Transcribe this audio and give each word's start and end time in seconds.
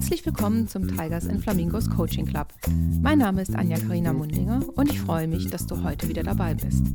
Herzlich 0.00 0.24
willkommen 0.24 0.66
zum 0.66 0.88
Tigers 0.88 1.28
and 1.28 1.42
Flamingos 1.42 1.90
Coaching 1.90 2.24
Club. 2.24 2.48
Mein 3.02 3.18
Name 3.18 3.42
ist 3.42 3.54
Anja 3.54 3.78
Karina 3.78 4.14
Mundinger 4.14 4.62
und 4.74 4.90
ich 4.90 4.98
freue 4.98 5.28
mich, 5.28 5.50
dass 5.50 5.66
du 5.66 5.84
heute 5.84 6.08
wieder 6.08 6.22
dabei 6.22 6.54
bist. 6.54 6.86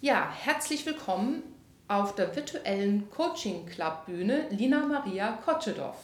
Ja, 0.00 0.30
herzlich 0.32 0.86
willkommen 0.86 1.42
auf 1.88 2.14
der 2.14 2.34
virtuellen 2.36 3.10
Coaching 3.10 3.66
Club 3.66 4.06
Bühne 4.06 4.46
Lina 4.50 4.86
Maria 4.86 5.32
Kotschedorf. 5.44 5.96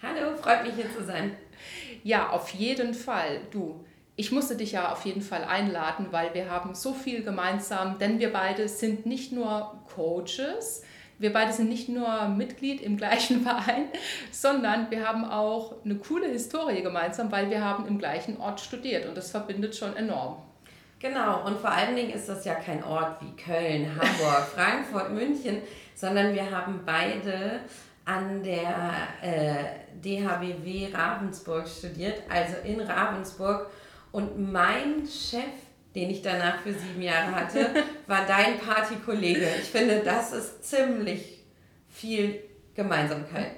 Hallo, 0.00 0.36
freut 0.36 0.62
mich 0.62 0.76
hier 0.76 0.96
zu 0.96 1.04
sein. 1.04 1.32
Ja, 2.04 2.30
auf 2.30 2.50
jeden 2.50 2.94
Fall. 2.94 3.40
Du, 3.50 3.84
ich 4.14 4.30
musste 4.30 4.56
dich 4.56 4.72
ja 4.72 4.92
auf 4.92 5.04
jeden 5.04 5.22
Fall 5.22 5.42
einladen, 5.42 6.06
weil 6.12 6.32
wir 6.34 6.48
haben 6.48 6.76
so 6.76 6.94
viel 6.94 7.24
gemeinsam, 7.24 7.98
denn 7.98 8.20
wir 8.20 8.32
beide 8.32 8.68
sind 8.68 9.06
nicht 9.06 9.32
nur 9.32 9.82
Coaches, 9.92 10.82
wir 11.22 11.32
beide 11.32 11.52
sind 11.52 11.68
nicht 11.68 11.88
nur 11.88 12.28
Mitglied 12.28 12.82
im 12.82 12.96
gleichen 12.96 13.40
Verein, 13.44 13.86
sondern 14.32 14.90
wir 14.90 15.06
haben 15.06 15.24
auch 15.24 15.76
eine 15.84 15.94
coole 15.94 16.26
Historie 16.26 16.82
gemeinsam, 16.82 17.30
weil 17.30 17.48
wir 17.48 17.64
haben 17.64 17.86
im 17.86 17.98
gleichen 17.98 18.38
Ort 18.38 18.60
studiert 18.60 19.06
und 19.06 19.16
das 19.16 19.30
verbindet 19.30 19.76
schon 19.76 19.96
enorm. 19.96 20.42
Genau, 20.98 21.44
und 21.46 21.58
vor 21.58 21.70
allen 21.70 21.96
Dingen 21.96 22.10
ist 22.10 22.28
das 22.28 22.44
ja 22.44 22.54
kein 22.54 22.82
Ort 22.84 23.20
wie 23.22 23.34
Köln, 23.36 23.88
Hamburg, 23.88 24.46
Frankfurt, 24.54 25.12
München, 25.12 25.62
sondern 25.94 26.34
wir 26.34 26.50
haben 26.50 26.80
beide 26.84 27.60
an 28.04 28.42
der 28.42 28.92
äh, 29.22 29.64
DHBW 29.94 30.88
Ravensburg 30.92 31.68
studiert, 31.68 32.22
also 32.28 32.54
in 32.64 32.80
Ravensburg. 32.80 33.70
Und 34.10 34.52
mein 34.52 35.06
Chef 35.06 35.42
den 35.94 36.10
ich 36.10 36.22
danach 36.22 36.60
für 36.62 36.72
sieben 36.72 37.02
Jahre 37.02 37.34
hatte, 37.34 37.70
war 38.06 38.26
dein 38.26 38.58
Partykollege. 38.58 39.46
Ich 39.60 39.68
finde, 39.68 40.00
das 40.04 40.32
ist 40.32 40.64
ziemlich 40.64 41.44
viel 41.88 42.40
Gemeinsamkeit. 42.74 43.52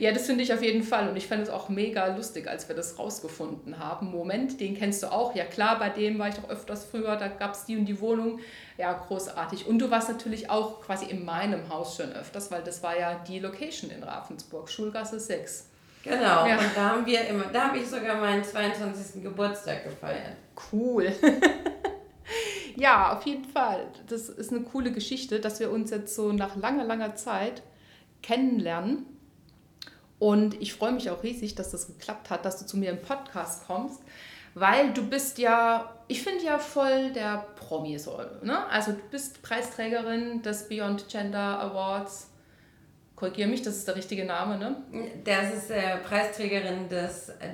Ja, 0.00 0.10
das 0.10 0.26
finde 0.26 0.42
ich 0.42 0.52
auf 0.52 0.62
jeden 0.62 0.82
Fall. 0.82 1.08
Und 1.08 1.16
ich 1.16 1.26
fand 1.26 1.42
es 1.42 1.48
auch 1.48 1.68
mega 1.68 2.16
lustig, 2.16 2.48
als 2.48 2.68
wir 2.68 2.74
das 2.74 2.98
rausgefunden 2.98 3.78
haben. 3.78 4.10
Moment, 4.10 4.60
den 4.60 4.76
kennst 4.76 5.02
du 5.02 5.12
auch. 5.12 5.34
Ja 5.34 5.44
klar, 5.44 5.78
bei 5.78 5.88
dem 5.88 6.18
war 6.18 6.28
ich 6.28 6.34
doch 6.34 6.48
öfters 6.48 6.84
früher, 6.84 7.16
da 7.16 7.28
gab 7.28 7.54
es 7.54 7.64
die 7.64 7.76
und 7.76 7.84
die 7.84 8.00
Wohnung. 8.00 8.40
Ja, 8.76 8.92
großartig. 8.92 9.66
Und 9.66 9.78
du 9.78 9.90
warst 9.90 10.08
natürlich 10.08 10.50
auch 10.50 10.80
quasi 10.80 11.06
in 11.06 11.24
meinem 11.24 11.68
Haus 11.68 11.96
schon 11.96 12.12
öfters, 12.12 12.50
weil 12.50 12.62
das 12.64 12.82
war 12.82 12.98
ja 12.98 13.22
die 13.28 13.38
Location 13.38 13.90
in 13.90 14.02
Ravensburg, 14.02 14.68
Schulgasse 14.68 15.20
6. 15.20 15.68
Genau, 16.02 16.46
ja. 16.46 16.58
und 16.58 16.70
da 16.74 16.90
haben 16.90 17.06
wir 17.06 17.26
immer, 17.28 17.44
da 17.44 17.68
habe 17.68 17.78
ich 17.78 17.86
sogar 17.86 18.16
meinen 18.16 18.42
22. 18.42 19.22
Geburtstag 19.22 19.84
gefeiert. 19.84 20.36
Cool. 20.72 21.12
ja, 22.76 23.16
auf 23.16 23.24
jeden 23.24 23.44
Fall. 23.44 23.86
Das 24.08 24.28
ist 24.28 24.50
eine 24.52 24.62
coole 24.62 24.90
Geschichte, 24.90 25.38
dass 25.38 25.60
wir 25.60 25.70
uns 25.70 25.90
jetzt 25.90 26.14
so 26.14 26.32
nach 26.32 26.56
langer, 26.56 26.84
langer 26.84 27.14
Zeit 27.14 27.62
kennenlernen. 28.22 29.06
Und 30.18 30.60
ich 30.60 30.74
freue 30.74 30.92
mich 30.92 31.10
auch 31.10 31.22
riesig, 31.22 31.54
dass 31.54 31.70
das 31.70 31.86
geklappt 31.86 32.30
hat, 32.30 32.44
dass 32.44 32.58
du 32.58 32.66
zu 32.66 32.76
mir 32.76 32.90
im 32.90 33.00
Podcast 33.00 33.66
kommst, 33.66 34.00
weil 34.54 34.92
du 34.92 35.08
bist 35.08 35.38
ja, 35.38 35.96
ich 36.08 36.22
finde 36.22 36.44
ja 36.44 36.58
voll 36.58 37.12
der 37.12 37.46
Promi 37.56 37.98
ne? 38.42 38.66
Also 38.68 38.92
du 38.92 39.00
bist 39.10 39.42
Preisträgerin 39.42 40.42
des 40.42 40.68
Beyond 40.68 41.08
Gender 41.08 41.60
Awards 41.60 42.31
korrigiere 43.22 43.48
mich, 43.48 43.62
das 43.62 43.76
ist 43.76 43.86
der 43.86 43.94
richtige 43.94 44.24
Name, 44.24 44.58
ne? 44.58 44.82
Das 45.22 45.54
ist 45.54 45.70
äh, 45.70 45.98
Preisträgerin 45.98 46.88
des 46.88 47.28
äh, 47.28 47.50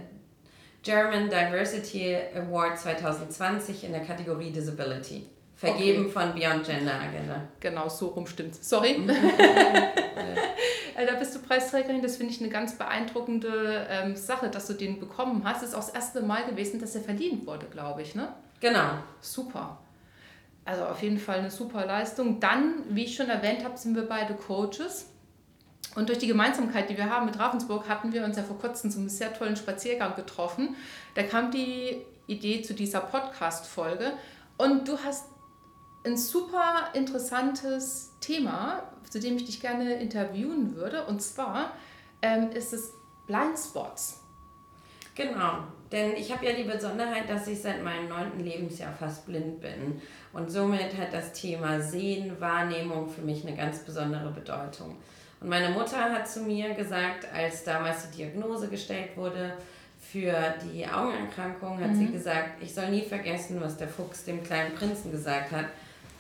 German 0.83 1.28
Diversity 1.28 2.16
Award 2.34 2.78
2020 2.78 3.84
in 3.84 3.92
der 3.92 4.00
Kategorie 4.00 4.50
Disability. 4.50 5.27
Vergeben 5.56 6.06
okay. 6.06 6.12
von 6.12 6.34
Beyond 6.34 6.64
Gender 6.64 6.94
Agenda. 6.94 7.42
Genau, 7.60 7.86
so 7.91 8.06
rum 8.08 8.27
stimmt. 8.27 8.55
Sorry. 8.55 8.98
Mhm. 8.98 9.10
Da 11.06 11.14
bist 11.14 11.33
du 11.33 11.38
Preisträgerin. 11.38 12.03
Das 12.03 12.16
finde 12.16 12.32
ich 12.34 12.41
eine 12.41 12.50
ganz 12.50 12.77
beeindruckende 12.77 13.87
ähm, 13.88 14.16
Sache, 14.16 14.48
dass 14.48 14.66
du 14.66 14.72
den 14.72 14.98
bekommen 14.98 15.43
hast. 15.44 15.62
Das 15.62 15.69
ist 15.69 15.75
auch 15.76 15.84
das 15.84 15.91
erste 15.91 16.22
Mal 16.22 16.44
gewesen, 16.44 16.81
dass 16.81 16.97
er 16.97 17.03
verdient 17.03 17.47
wurde, 17.47 17.66
glaube 17.66 18.03
ich, 18.03 18.16
ne? 18.16 18.34
Genau. 18.59 18.94
Super. 19.20 19.78
Also 20.64 20.87
auf 20.87 21.00
jeden 21.00 21.19
Fall 21.19 21.38
eine 21.38 21.53
super 21.53 21.87
Leistung. 21.87 22.41
Dann, 22.41 22.82
wie 22.88 23.04
ich 23.04 23.14
schon 23.14 23.28
erwähnt 23.28 23.64
habe, 23.64 23.78
sind 23.78 23.94
wir 23.94 24.09
beide 24.09 24.34
Coaches. 24.34 25.06
Und 25.98 26.09
durch 26.09 26.19
die 26.19 26.28
Gemeinsamkeit, 26.28 26.88
die 26.88 26.97
wir 26.97 27.10
haben 27.10 27.26
mit 27.26 27.41
Ravensburg, 27.41 27.88
hatten 27.88 28.12
wir 28.12 28.25
uns 28.25 28.36
ja 28.36 28.44
vor 28.44 28.56
kurzem 28.56 28.88
zum 28.88 29.09
sehr 29.09 29.34
tollen 29.34 29.56
Spaziergang 29.56 30.14
getroffen. 30.14 30.76
Da 31.16 31.25
kam 31.25 31.50
die 31.50 32.03
Idee 32.28 32.62
zu 32.62 32.72
dieser 32.72 33.00
Podcast-Folge. 33.00 34.12
Und 34.58 34.87
du 34.87 34.97
hast 34.97 35.25
ein 36.06 36.16
super 36.16 36.91
interessantes 36.94 38.12
Thema, 38.20 38.84
zu 39.10 39.19
dem 39.19 39.38
ich 39.38 39.47
dich 39.47 39.60
gerne 39.60 39.94
interviewen 39.94 40.76
würde. 40.76 41.04
Und 41.06 41.20
zwar 41.20 41.72
ähm, 42.22 42.53
ist 42.53 42.72
es 42.72 42.92
Blindspots. 43.26 44.20
Genau, 45.16 45.64
denn 45.91 46.12
ich 46.12 46.32
habe 46.32 46.47
ja 46.47 46.53
die 46.53 46.62
Besonderheit, 46.62 47.28
dass 47.28 47.48
ich 47.48 47.60
seit 47.60 47.82
meinem 47.82 48.08
neunten 48.08 48.38
Lebensjahr 48.38 48.92
fast 48.92 49.26
blind 49.26 49.60
bin. 49.60 50.00
Und 50.32 50.48
somit 50.48 50.97
hat 50.97 51.12
das 51.12 51.32
Thema 51.32 51.81
Sehen, 51.81 52.41
Wahrnehmung 52.41 53.08
für 53.08 53.22
mich 53.22 53.44
eine 53.44 53.56
ganz 53.56 53.81
besondere 53.81 54.31
Bedeutung. 54.31 54.97
Und 55.41 55.49
meine 55.49 55.71
Mutter 55.71 55.99
hat 55.99 56.28
zu 56.28 56.41
mir 56.41 56.75
gesagt, 56.75 57.26
als 57.32 57.65
damals 57.65 58.10
die 58.10 58.19
Diagnose 58.19 58.69
gestellt 58.69 59.16
wurde 59.16 59.53
für 60.00 60.34
die 60.65 60.87
Augenerkrankung, 60.87 61.81
hat 61.81 61.91
mhm. 61.91 61.99
sie 61.99 62.12
gesagt, 62.12 62.62
ich 62.62 62.75
soll 62.75 62.88
nie 62.88 63.03
vergessen, 63.03 63.60
was 63.60 63.76
der 63.76 63.88
Fuchs 63.88 64.25
dem 64.25 64.43
kleinen 64.43 64.75
Prinzen 64.75 65.12
gesagt 65.12 65.53
hat. 65.53 65.66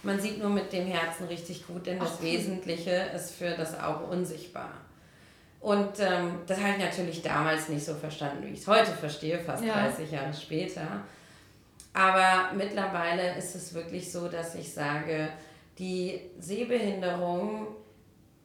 Man 0.02 0.20
sieht 0.20 0.38
nur 0.38 0.50
mit 0.50 0.72
dem 0.72 0.86
Herzen 0.86 1.26
richtig 1.26 1.66
gut, 1.66 1.86
denn 1.86 1.98
das 1.98 2.18
Ach. 2.18 2.22
Wesentliche 2.22 3.10
ist 3.14 3.34
für 3.34 3.50
das 3.50 3.78
Auge 3.80 4.04
unsichtbar. 4.04 4.70
Und 5.60 5.98
ähm, 5.98 6.38
das 6.46 6.58
habe 6.60 6.70
ich 6.72 6.78
natürlich 6.78 7.22
damals 7.22 7.68
nicht 7.68 7.84
so 7.84 7.94
verstanden, 7.94 8.46
wie 8.46 8.52
ich 8.52 8.60
es 8.60 8.68
heute 8.68 8.92
verstehe, 8.92 9.40
fast 9.40 9.64
ja. 9.64 9.74
30 9.88 10.12
Jahre 10.12 10.32
später. 10.32 11.02
Aber 11.92 12.52
mittlerweile 12.54 13.36
ist 13.36 13.56
es 13.56 13.74
wirklich 13.74 14.12
so, 14.12 14.28
dass 14.28 14.54
ich 14.54 14.72
sage, 14.72 15.30
die 15.78 16.20
Sehbehinderung 16.38 17.66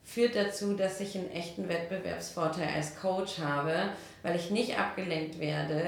führt 0.04 0.36
dazu, 0.36 0.74
dass 0.74 1.00
ich 1.00 1.18
einen 1.18 1.32
echten 1.32 1.70
Wettbewerbsvorteil 1.70 2.70
als 2.76 2.96
Coach 3.00 3.40
habe, 3.40 3.74
weil 4.22 4.36
ich 4.36 4.52
nicht 4.52 4.78
abgelenkt 4.78 5.40
werde 5.40 5.84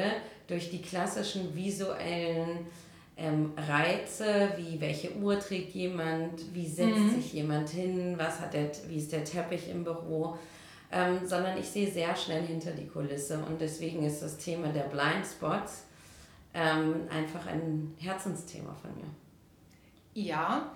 durch 0.48 0.70
die 0.70 0.82
klassischen 0.82 1.56
visuellen 1.56 2.68
ähm, 3.18 3.54
Reize, 3.56 4.50
wie 4.58 4.80
welche 4.80 5.16
Uhr 5.16 5.40
trägt 5.40 5.74
jemand, 5.74 6.54
wie 6.54 6.68
setzt 6.68 6.98
mhm. 6.98 7.16
sich 7.16 7.34
jemand 7.34 7.70
hin, 7.70 8.16
was 8.18 8.40
hat 8.40 8.54
der, 8.54 8.72
wie 8.88 8.98
ist 8.98 9.12
der 9.12 9.24
Teppich 9.24 9.70
im 9.70 9.84
Büro, 9.84 10.38
ähm, 10.92 11.20
sondern 11.26 11.58
ich 11.58 11.68
sehe 11.68 11.90
sehr 11.90 12.16
schnell 12.16 12.44
hinter 12.44 12.72
die 12.72 12.88
Kulisse 12.88 13.40
und 13.40 13.60
deswegen 13.60 14.06
ist 14.06 14.22
das 14.22 14.38
Thema 14.38 14.68
der 14.68 14.84
Blind 14.84 15.26
Spots 15.26 15.86
ähm, 16.54 17.08
einfach 17.10 17.48
ein 17.48 17.94
Herzensthema 18.00 18.74
von 18.74 18.92
mir. 18.96 19.10
Ja, 20.14 20.72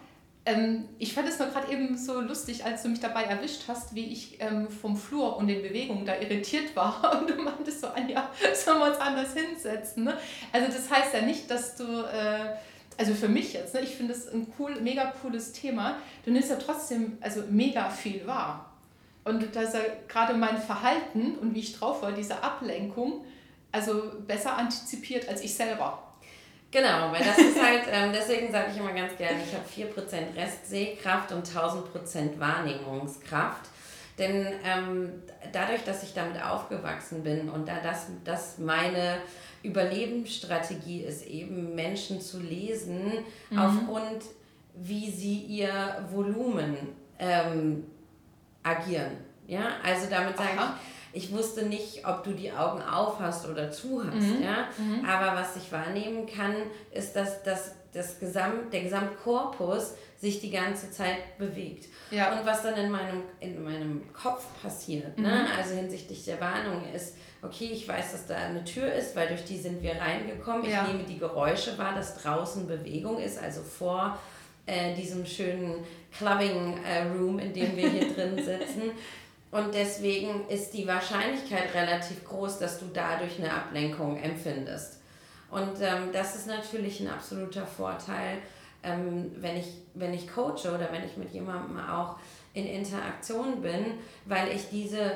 ähm, 0.46 0.86
ich 0.98 1.14
fand 1.14 1.28
es 1.28 1.38
nur 1.40 1.50
gerade 1.50 1.72
eben 1.72 1.98
so 1.98 2.22
lustig, 2.22 2.66
als 2.66 2.84
du 2.84 2.90
mich 2.90 3.00
dabei 3.00 3.24
erwischt 3.24 3.64
hast, 3.68 3.94
wie 3.94 4.06
ich 4.06 4.38
ähm, 4.40 4.70
vom 4.70 4.98
Flur 4.98 5.38
und 5.38 5.48
den 5.48 5.62
Bewegungen 5.62 6.06
da 6.06 6.16
irritiert 6.16 6.76
war. 6.76 7.20
Und 7.22 7.30
du 7.30 7.36
meintest 7.36 7.82
so, 7.82 7.88
Anja, 7.88 8.30
sollen 8.54 8.80
wir 8.80 8.88
uns 8.88 8.98
anders 8.98 9.34
hinsetzen? 9.34 10.06
Ne? 10.06 10.18
Also 10.52 10.68
das 10.68 10.90
heißt 10.90 11.14
ja 11.14 11.22
nicht, 11.22 11.50
dass 11.50 11.76
du... 11.76 11.84
Äh, 11.84 12.56
also 12.98 13.14
für 13.14 13.30
mich 13.30 13.54
jetzt, 13.54 13.74
ne, 13.74 13.80
ich 13.80 13.96
finde 13.96 14.12
es 14.12 14.28
ein 14.28 14.46
cool, 14.60 14.82
mega 14.82 15.14
cooles 15.22 15.54
Thema. 15.54 15.96
Du 16.26 16.32
nimmst 16.32 16.50
ja 16.50 16.58
trotzdem 16.58 17.18
also 17.22 17.44
mega 17.50 17.90
viel 17.90 18.28
wahr. 18.28 18.74
Und 19.24 19.56
da 19.56 19.62
ist 19.62 19.74
ja 19.74 19.80
gerade 20.10 20.34
mein 20.34 20.58
Verhalten 20.58 21.36
und 21.36 21.56
wie 21.56 21.60
ich 21.60 21.80
drauf 21.80 22.02
war, 22.02 22.12
diese 22.12 22.44
Ablenkung, 22.44 23.24
also 23.72 24.12
besser 24.28 24.58
antizipiert 24.58 25.30
als 25.30 25.42
ich 25.42 25.54
selber. 25.54 26.09
Genau, 26.72 27.12
weil 27.12 27.24
das 27.24 27.38
ist 27.38 27.62
halt, 27.62 27.84
ähm, 27.91 28.12
deswegen 28.13 28.52
sage 28.52 28.68
ich 28.72 28.78
immer 28.78 28.94
ganz 28.94 29.18
gerne, 29.18 29.40
ich 29.44 29.53
habe 29.53 29.91
4% 29.91 30.35
Restsehkraft 30.35 31.32
und 31.32 31.47
1000% 31.47 32.40
Wahrnehmungskraft. 32.40 33.70
Denn 34.20 34.47
ähm, 34.64 35.23
dadurch, 35.52 35.84
dass 35.84 36.03
ich 36.03 36.14
damit 36.14 36.44
aufgewachsen 36.44 37.23
bin 37.23 37.49
und 37.49 37.67
da 37.67 37.79
das, 37.82 38.08
das 38.23 38.58
meine 38.59 39.17
Überlebensstrategie 39.64 41.02
ist, 41.02 41.26
eben 41.26 41.73
Menschen 41.73 42.22
zu 42.22 42.40
lesen, 42.40 43.11
mhm. 43.49 43.59
aufgrund 43.59 44.23
wie 44.76 45.09
sie 45.09 45.40
ihr 45.40 46.05
Volumen 46.11 46.78
ähm, 47.17 47.85
agieren. 48.64 49.11
Ja, 49.47 49.78
also 49.84 50.08
damit 50.09 50.38
sage 50.38 50.49
ich, 50.53 50.59
ich 51.14 51.32
wusste 51.32 51.64
nicht, 51.64 52.06
ob 52.06 52.23
du 52.23 52.32
die 52.32 52.52
Augen 52.52 52.82
auf 52.82 53.20
hast 53.20 53.47
oder 53.47 53.72
zu 53.72 54.03
hast. 54.03 54.16
Mhm. 54.16 54.44
Ja? 54.44 54.67
Mhm. 54.78 55.06
Aber 55.06 55.40
was 55.40 55.56
ich 55.56 55.72
wahrnehmen 55.72 56.26
kann, 56.28 56.56
ist, 56.91 57.16
dass, 57.16 57.44
dass 57.44 57.72
das 57.94 58.20
Gesamt, 58.20 58.72
der 58.72 58.82
Gesamtkorpus 58.82 59.94
sich 60.20 60.41
die 60.41 60.52
ganze 60.52 60.91
Zeit 60.91 61.38
bewegt. 61.38 61.88
Ja. 62.11 62.38
Und 62.38 62.46
was 62.46 62.61
dann 62.61 62.76
in 62.76 62.91
meinem, 62.91 63.23
in 63.40 63.64
meinem 63.64 64.14
Kopf 64.14 64.46
passiert, 64.61 65.17
ne? 65.17 65.28
mhm. 65.28 65.34
ne? 65.34 65.47
also 65.58 65.76
hinsichtlich 65.76 66.26
der 66.26 66.40
Warnung 66.40 66.84
ist, 66.94 67.16
okay, 67.41 67.70
ich 67.72 67.88
weiß, 67.88 68.11
dass 68.11 68.28
da 68.28 68.35
eine 68.35 68.64
Tür 68.64 68.91
ist, 68.94 69.16
weil 69.16 69.29
durch 69.29 69.46
die 69.46 69.58
sind 69.58 69.82
wir 69.82 69.96
reingekommen. 69.96 70.66
Ich 70.66 70.72
ja. 70.72 70.88
nehme 70.88 71.03
die 71.03 71.17
Geräusche 71.17 71.78
wahr, 71.78 71.96
dass 71.96 72.22
draußen 72.22 72.67
Bewegung 72.67 73.20
ist, 73.20 73.41
also 73.41 73.61
vor 73.61 74.20
äh, 74.66 74.94
diesem 74.94 75.26
schönen 75.26 75.85
Clubbing 76.16 76.78
äh, 76.84 77.03
Room, 77.03 77.40
in 77.40 77.53
dem 77.53 77.76
wir 77.76 77.90
hier 77.90 78.14
drin 78.14 78.35
sitzen. 78.44 78.91
Und 79.51 79.73
deswegen 79.73 80.47
ist 80.47 80.73
die 80.73 80.87
Wahrscheinlichkeit 80.87 81.73
relativ 81.73 82.23
groß, 82.25 82.59
dass 82.59 82.79
du 82.79 82.85
dadurch 82.93 83.40
eine 83.40 83.51
Ablenkung 83.51 84.17
empfindest. 84.17 84.99
Und 85.49 85.81
ähm, 85.81 86.11
das 86.13 86.35
ist 86.35 86.47
natürlich 86.47 86.99
ein 86.99 87.07
absoluter 87.07 87.66
Vorteil, 87.66 88.37
ähm, 88.84 89.31
wenn, 89.37 89.57
ich, 89.57 89.67
wenn 89.96 90.13
ich 90.13 90.31
coache 90.31 90.69
oder 90.73 90.90
wenn 90.91 91.03
ich 91.03 91.17
mit 91.17 91.31
jemandem 91.34 91.79
auch 91.79 92.17
in 92.53 92.66
Interaktion 92.66 93.61
bin, 93.61 93.97
weil 94.25 94.49
ich 94.49 94.69
diese, 94.69 95.11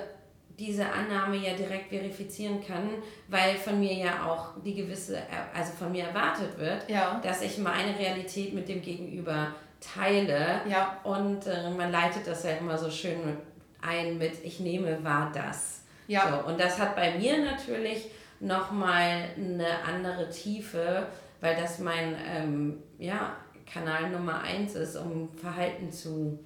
diese 0.58 0.86
Annahme 0.88 1.38
ja 1.38 1.54
direkt 1.54 1.90
verifizieren 1.90 2.66
kann, 2.66 2.90
weil 3.28 3.56
von 3.56 3.80
mir 3.80 3.94
ja 3.94 4.26
auch 4.26 4.62
die 4.66 4.74
gewisse, 4.74 5.20
also 5.54 5.72
von 5.74 5.92
mir 5.92 6.06
erwartet 6.06 6.58
wird, 6.58 6.90
ja. 6.90 7.22
dass 7.24 7.44
ich 7.44 7.60
meine 7.60 7.98
Realität 7.98 8.54
mit 8.54 8.68
dem 8.68 8.82
Gegenüber 8.82 9.54
teile. 9.80 10.62
Ja. 10.68 11.00
Und 11.04 11.46
äh, 11.46 11.70
man 11.70 11.92
leitet 11.92 12.26
das 12.26 12.44
ja 12.44 12.52
immer 12.52 12.78
so 12.78 12.90
schön 12.90 13.38
ein 13.86 14.18
mit, 14.18 14.44
ich 14.44 14.60
nehme 14.60 15.04
wahr 15.04 15.32
das. 15.34 15.84
Ja. 16.08 16.42
So, 16.44 16.50
und 16.50 16.60
das 16.60 16.80
hat 16.80 16.96
bei 16.96 17.18
mir 17.18 17.44
natürlich 17.44 18.10
nochmal 18.40 19.30
eine 19.38 19.84
andere 19.86 20.30
Tiefe, 20.30 21.08
weil 21.40 21.56
das 21.56 21.80
mein 21.80 22.16
ähm, 22.26 22.84
ja, 22.98 23.36
Kanal 23.66 24.10
Nummer 24.10 24.42
eins 24.42 24.76
ist, 24.76 24.96
um 24.96 25.30
Verhalten 25.36 25.92
zu 25.92 26.40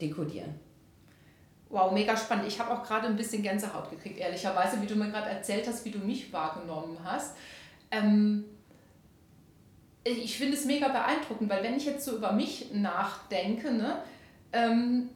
dekodieren. 0.00 0.54
Wow, 1.68 1.90
mega 1.92 2.16
spannend. 2.16 2.46
Ich 2.46 2.60
habe 2.60 2.70
auch 2.70 2.82
gerade 2.82 3.06
ein 3.06 3.16
bisschen 3.16 3.42
Gänsehaut 3.42 3.90
gekriegt, 3.90 4.18
ehrlicherweise, 4.18 4.80
wie 4.82 4.86
du 4.86 4.94
mir 4.94 5.10
gerade 5.10 5.30
erzählt 5.30 5.66
hast, 5.66 5.84
wie 5.84 5.90
du 5.90 5.98
mich 5.98 6.32
wahrgenommen 6.32 6.98
hast. 7.02 7.34
Ähm, 7.90 8.44
ich 10.04 10.36
finde 10.36 10.56
es 10.56 10.64
mega 10.64 10.88
beeindruckend, 10.88 11.48
weil 11.48 11.62
wenn 11.62 11.76
ich 11.76 11.86
jetzt 11.86 12.04
so 12.04 12.16
über 12.16 12.32
mich 12.32 12.72
nachdenke, 12.72 13.72
ne, 13.72 14.02
ähm, 14.52 15.08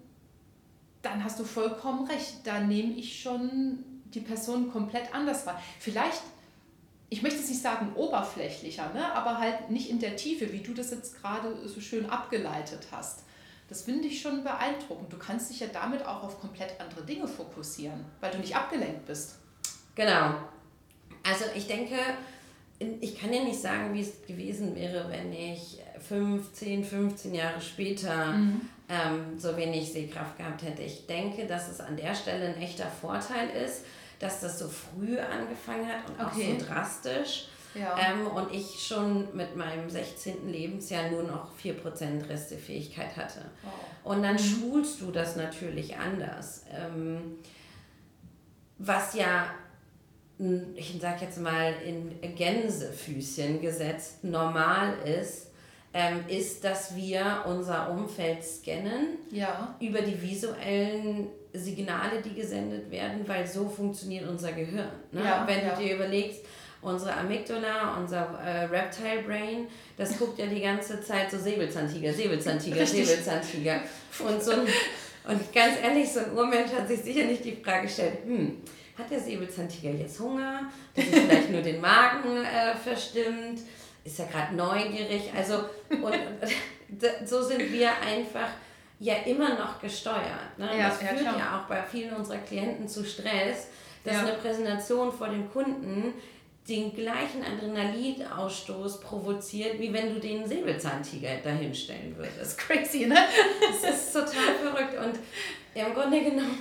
dann 1.08 1.25
hast 1.25 1.38
du 1.38 1.44
vollkommen 1.44 2.06
recht. 2.08 2.38
Da 2.44 2.61
nehme 2.61 2.93
ich 2.94 3.23
schon 3.23 3.85
die 4.14 4.20
Person 4.20 4.70
komplett 4.70 5.14
anders 5.14 5.47
wahr. 5.47 5.61
Vielleicht, 5.79 6.23
ich 7.08 7.23
möchte 7.23 7.41
es 7.41 7.49
nicht 7.49 7.62
sagen 7.62 7.93
oberflächlicher, 7.94 8.93
ne, 8.93 9.12
aber 9.12 9.38
halt 9.38 9.70
nicht 9.70 9.91
in 9.91 9.99
der 9.99 10.17
Tiefe, 10.17 10.53
wie 10.53 10.61
du 10.61 10.75
das 10.75 10.91
jetzt 10.91 11.20
gerade 11.20 11.69
so 11.69 11.81
schön 11.81 12.08
abgeleitet 12.08 12.88
hast. 12.91 13.25
Das 13.69 13.82
finde 13.82 14.06
ich 14.06 14.20
schon 14.20 14.44
beeindruckend. 14.44 15.12
Du 15.12 15.19
kannst 15.19 15.50
dich 15.50 15.61
ja 15.61 15.67
damit 15.67 16.05
auch 16.06 16.23
auf 16.23 16.41
komplett 16.41 16.81
andere 16.81 17.05
Dinge 17.05 17.26
fokussieren, 17.26 18.05
weil 18.20 18.31
du 18.31 18.38
nicht 18.38 18.55
abgelenkt 18.55 19.06
bist. 19.06 19.37
Genau. 19.97 20.35
Also 21.25 21.44
ich 21.56 21.67
denke, 21.67 21.97
ich 22.78 23.19
kann 23.19 23.32
ja 23.32 23.43
nicht 23.43 23.61
sagen, 23.61 23.94
wie 23.94 24.00
es 24.00 24.26
gewesen 24.26 24.75
wäre, 24.75 25.08
wenn 25.11 25.32
ich 25.32 25.78
15, 26.08 26.84
15 26.84 27.34
Jahre 27.34 27.61
später 27.61 28.32
mhm. 28.32 28.61
ähm, 28.88 29.38
so 29.38 29.56
wenig 29.56 29.93
Sehkraft 29.93 30.37
gehabt 30.37 30.62
hätte. 30.62 30.82
Ich 30.82 31.06
denke, 31.06 31.46
dass 31.46 31.69
es 31.70 31.81
an 31.81 31.96
der 31.96 32.14
Stelle 32.14 32.49
ein 32.49 32.61
echter 32.61 32.87
Vorteil 32.87 33.49
ist, 33.64 33.84
dass 34.19 34.40
das 34.40 34.58
so 34.58 34.69
früh 34.69 35.19
angefangen 35.19 35.87
hat 35.88 36.08
und 36.08 36.20
okay. 36.20 36.55
auch 36.55 36.61
so 36.61 36.67
drastisch. 36.67 37.49
Ja. 37.75 37.94
Ähm, 37.99 38.26
und 38.26 38.55
ich 38.55 38.87
schon 38.87 39.34
mit 39.37 39.55
meinem 39.55 39.90
16. 39.90 40.50
Lebensjahr 40.50 41.11
nur 41.11 41.25
noch 41.25 41.50
4% 41.62 42.26
Restefähigkeit 42.28 43.17
hatte. 43.17 43.43
Wow. 43.62 43.73
Und 44.14 44.23
dann 44.23 44.37
mhm. 44.37 44.38
schulst 44.38 45.00
du 45.02 45.11
das 45.11 45.37
natürlich 45.37 45.96
anders. 45.96 46.64
Ähm, 46.73 47.38
was 48.78 49.14
ja, 49.14 49.46
ich 50.38 50.94
sag 51.00 51.21
jetzt 51.23 51.41
mal 51.41 51.73
in 51.85 52.35
Gänsefüßchen 52.35 53.61
gesetzt, 53.61 54.23
normal 54.23 54.94
ist, 55.05 55.47
ähm, 55.94 56.25
ist, 56.29 56.62
dass 56.62 56.94
wir 56.94 57.44
unser 57.47 57.91
Umfeld 57.91 58.44
scannen 58.44 59.19
ja. 59.31 59.75
über 59.81 60.03
die 60.03 60.21
visuellen 60.21 61.29
Signale, 61.55 62.21
die 62.23 62.35
gesendet 62.35 62.91
werden, 62.91 63.27
weil 63.27 63.47
so 63.47 63.67
funktioniert 63.67 64.29
unser 64.29 64.53
Gehirn. 64.53 64.91
Ne? 65.11 65.25
Ja, 65.25 65.47
Wenn 65.47 65.67
ja. 65.67 65.75
du 65.75 65.83
dir 65.83 65.94
überlegst, 65.94 66.41
unsere 66.83 67.15
Amygdala, 67.15 67.97
unser 67.99 68.38
äh, 68.44 68.65
Reptile 68.67 69.23
Brain, 69.27 69.67
das 69.97 70.19
guckt 70.19 70.38
ja 70.38 70.47
die 70.47 70.61
ganze 70.61 71.00
Zeit 71.00 71.31
so 71.31 71.38
Säbelzahntiger, 71.38 72.12
Säbelzahntiger, 72.12 72.87
Säbelzahntiger. 72.87 73.81
Und, 74.19 74.43
so 74.43 74.53
ein, 74.53 74.67
und 75.26 75.52
ganz 75.52 75.78
ehrlich, 75.82 76.12
so 76.12 76.20
ein 76.20 76.32
Urmensch 76.32 76.73
hat 76.73 76.88
sich 76.88 77.00
sicher 77.00 77.25
nicht 77.25 77.44
die 77.44 77.56
Frage 77.56 77.82
gestellt, 77.82 78.19
hm, 78.25 78.62
hat 78.96 79.11
der 79.11 79.20
Säbelzahntiger 79.20 79.90
jetzt 79.90 80.19
Hunger, 80.20 80.70
dass 80.94 81.05
sich 81.05 81.14
vielleicht 81.14 81.50
nur 81.50 81.62
den 81.62 81.81
Magen 81.81 82.44
äh, 82.44 82.75
verstimmt, 82.75 83.61
ist 84.05 84.20
er 84.20 84.26
gerade 84.26 84.55
neugierig, 84.55 85.31
also 85.37 85.64
und, 85.90 86.02
und, 86.02 87.28
so 87.28 87.43
sind 87.43 87.73
wir 87.73 87.90
einfach 88.00 88.49
ja 88.99 89.14
immer 89.26 89.58
noch 89.58 89.81
gesteuert. 89.81 90.56
Ne? 90.56 90.70
Ja, 90.78 90.88
das 90.88 90.99
führt 90.99 91.20
ja, 91.20 91.37
ja 91.37 91.58
auch 91.61 91.69
bei 91.69 91.82
vielen 91.82 92.14
unserer 92.14 92.38
Klienten 92.38 92.88
zu 92.88 93.05
Stress, 93.05 93.69
dass 94.05 94.14
ja. 94.14 94.20
eine 94.20 94.32
Präsentation 94.34 95.12
vor 95.12 95.28
dem 95.28 95.50
Kunden 95.50 96.14
den 96.68 96.94
gleichen 96.94 97.42
Adrenalinausstoß 97.44 99.00
provoziert, 99.00 99.78
wie 99.78 99.92
wenn 99.92 100.12
du 100.12 100.20
den 100.20 100.46
Säbelzahntiger 100.46 101.36
dahinstellen 101.42 102.16
würdest. 102.16 102.58
Crazy, 102.58 103.06
ne? 103.06 103.16
Das 103.60 103.94
ist 103.94 104.12
total 104.12 104.54
verrückt 104.62 104.98
und 104.98 105.18
im 105.74 105.94
Grunde 105.94 106.22
genommen, 106.22 106.58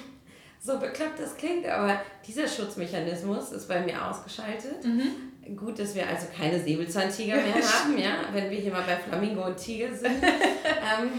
so 0.60 0.80
bekloppt 0.80 1.20
das 1.20 1.38
klingt, 1.38 1.66
aber 1.68 2.02
dieser 2.28 2.48
Schutzmechanismus 2.48 3.52
ist 3.52 3.68
bei 3.68 3.82
mir 3.82 4.06
ausgeschaltet. 4.08 4.84
Mhm. 4.84 5.56
Gut, 5.56 5.78
dass 5.80 5.94
wir 5.94 6.08
also 6.08 6.28
keine 6.36 6.60
Säbelzahntiger 6.60 7.36
mehr 7.36 7.56
haben, 7.56 7.98
ja, 7.98 8.18
wenn 8.34 8.50
wir 8.50 8.58
hier 8.58 8.72
mal 8.72 8.84
bei 8.84 8.98
Flamingo 8.98 9.46
und 9.46 9.58
Tiger 9.58 9.94
sind. 9.94 10.16
ähm, 10.24 11.12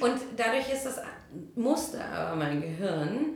und 0.00 0.20
dadurch 0.36 0.72
ist 0.72 0.84
das 0.84 1.00
Muster 1.54 2.04
aber 2.04 2.36
mein 2.36 2.60
Gehirn, 2.60 3.34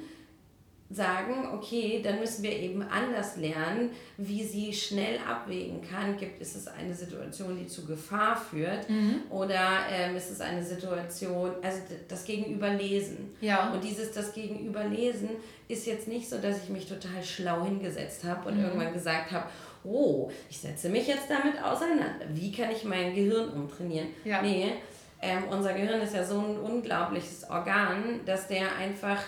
sagen, 0.91 1.49
okay, 1.53 2.01
dann 2.03 2.19
müssen 2.19 2.43
wir 2.43 2.53
eben 2.53 2.83
anders 2.83 3.37
lernen, 3.37 3.91
wie 4.17 4.43
sie 4.43 4.73
schnell 4.73 5.19
abwägen 5.29 5.83
kann. 5.83 6.17
Gibt 6.17 6.41
ist 6.41 6.57
es 6.57 6.67
eine 6.67 6.95
Situation, 6.95 7.59
die 7.59 7.67
zu 7.67 7.85
Gefahr 7.85 8.37
führt 8.37 8.89
mhm. 8.89 9.23
oder 9.29 9.81
ähm, 9.91 10.17
ist 10.17 10.31
es 10.31 10.41
eine 10.41 10.63
Situation, 10.63 11.51
also 11.63 11.81
das 12.09 12.25
Gegenüberlesen. 12.25 13.35
Ja. 13.43 13.71
Und 13.71 13.85
dieses 13.85 14.13
das 14.13 14.33
Gegenüberlesen 14.33 15.29
ist 15.69 15.87
jetzt 15.87 16.09
nicht 16.09 16.29
so, 16.29 16.39
dass 16.39 16.65
ich 16.65 16.71
mich 16.71 16.87
total 16.87 17.23
schlau 17.23 17.65
hingesetzt 17.65 18.25
habe 18.25 18.49
und 18.49 18.57
mhm. 18.57 18.65
irgendwann 18.65 18.95
gesagt 18.95 19.31
habe, 19.31 19.45
oh, 19.85 20.31
ich 20.49 20.59
setze 20.59 20.89
mich 20.89 21.07
jetzt 21.07 21.29
damit 21.29 21.63
auseinander. 21.63 22.27
Wie 22.33 22.51
kann 22.51 22.71
ich 22.71 22.85
mein 22.85 23.15
Gehirn 23.15 23.51
umtrainieren? 23.51 24.09
Ja. 24.25 24.41
Nee, 24.41 24.73
ähm, 25.21 25.45
unser 25.51 25.75
Gehirn 25.75 26.01
ist 26.01 26.15
ja 26.15 26.25
so 26.25 26.39
ein 26.39 26.59
unglaubliches 26.59 27.49
Organ, 27.51 28.21
dass 28.25 28.49
der 28.49 28.75
einfach 28.77 29.23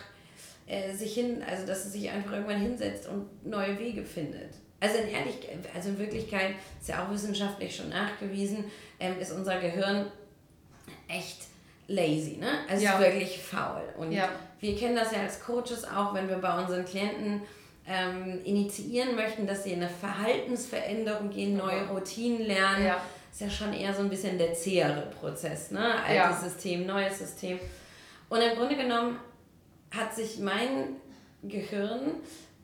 äh, 0.71 0.95
sich 0.95 1.15
hin, 1.15 1.43
also 1.43 1.67
dass 1.67 1.85
es 1.85 1.93
sich 1.93 2.09
einfach 2.09 2.31
irgendwann 2.33 2.61
hinsetzt 2.61 3.09
und 3.09 3.45
neue 3.45 3.77
Wege 3.77 4.05
findet. 4.05 4.55
Also 4.79 4.99
in 4.99 5.09
ehrlich, 5.09 5.37
also 5.75 5.89
in 5.89 5.99
Wirklichkeit 5.99 6.55
ist 6.81 6.89
ja 6.89 7.05
auch 7.05 7.13
wissenschaftlich 7.13 7.75
schon 7.75 7.89
nachgewiesen, 7.89 8.65
ähm, 9.01 9.19
ist 9.19 9.33
unser 9.33 9.59
Gehirn 9.59 10.07
echt 11.09 11.39
lazy, 11.89 12.37
ne? 12.39 12.47
Also 12.69 12.85
ja. 12.85 13.01
wirklich 13.01 13.43
faul. 13.43 13.83
Und 13.99 14.13
ja. 14.13 14.29
wir 14.61 14.77
kennen 14.77 14.95
das 14.95 15.11
ja 15.11 15.23
als 15.23 15.41
Coaches 15.41 15.85
auch, 15.85 16.15
wenn 16.15 16.29
wir 16.29 16.37
bei 16.37 16.57
unseren 16.63 16.85
Klienten 16.85 17.43
ähm, 17.89 18.41
initiieren 18.45 19.17
möchten, 19.17 19.49
dass 19.49 19.65
sie 19.65 19.73
in 19.73 19.83
eine 19.83 19.91
Verhaltensveränderung 19.91 21.31
gehen, 21.31 21.57
neue 21.57 21.89
Routinen 21.89 22.47
lernen. 22.47 22.87
Ja. 22.87 23.03
Ist 23.33 23.41
ja 23.41 23.51
schon 23.51 23.73
eher 23.73 23.93
so 23.93 24.03
ein 24.03 24.09
bisschen 24.09 24.39
der 24.39 24.55
zähere 24.55 25.11
Prozess, 25.21 25.73
ne? 25.73 25.95
Altes. 26.05 26.43
System, 26.43 26.87
neues 26.87 27.19
System. 27.19 27.59
Und 28.29 28.41
im 28.41 28.57
Grunde 28.57 28.77
genommen 28.77 29.19
hat 29.91 30.15
sich 30.15 30.39
mein 30.39 30.97
Gehirn 31.43 32.13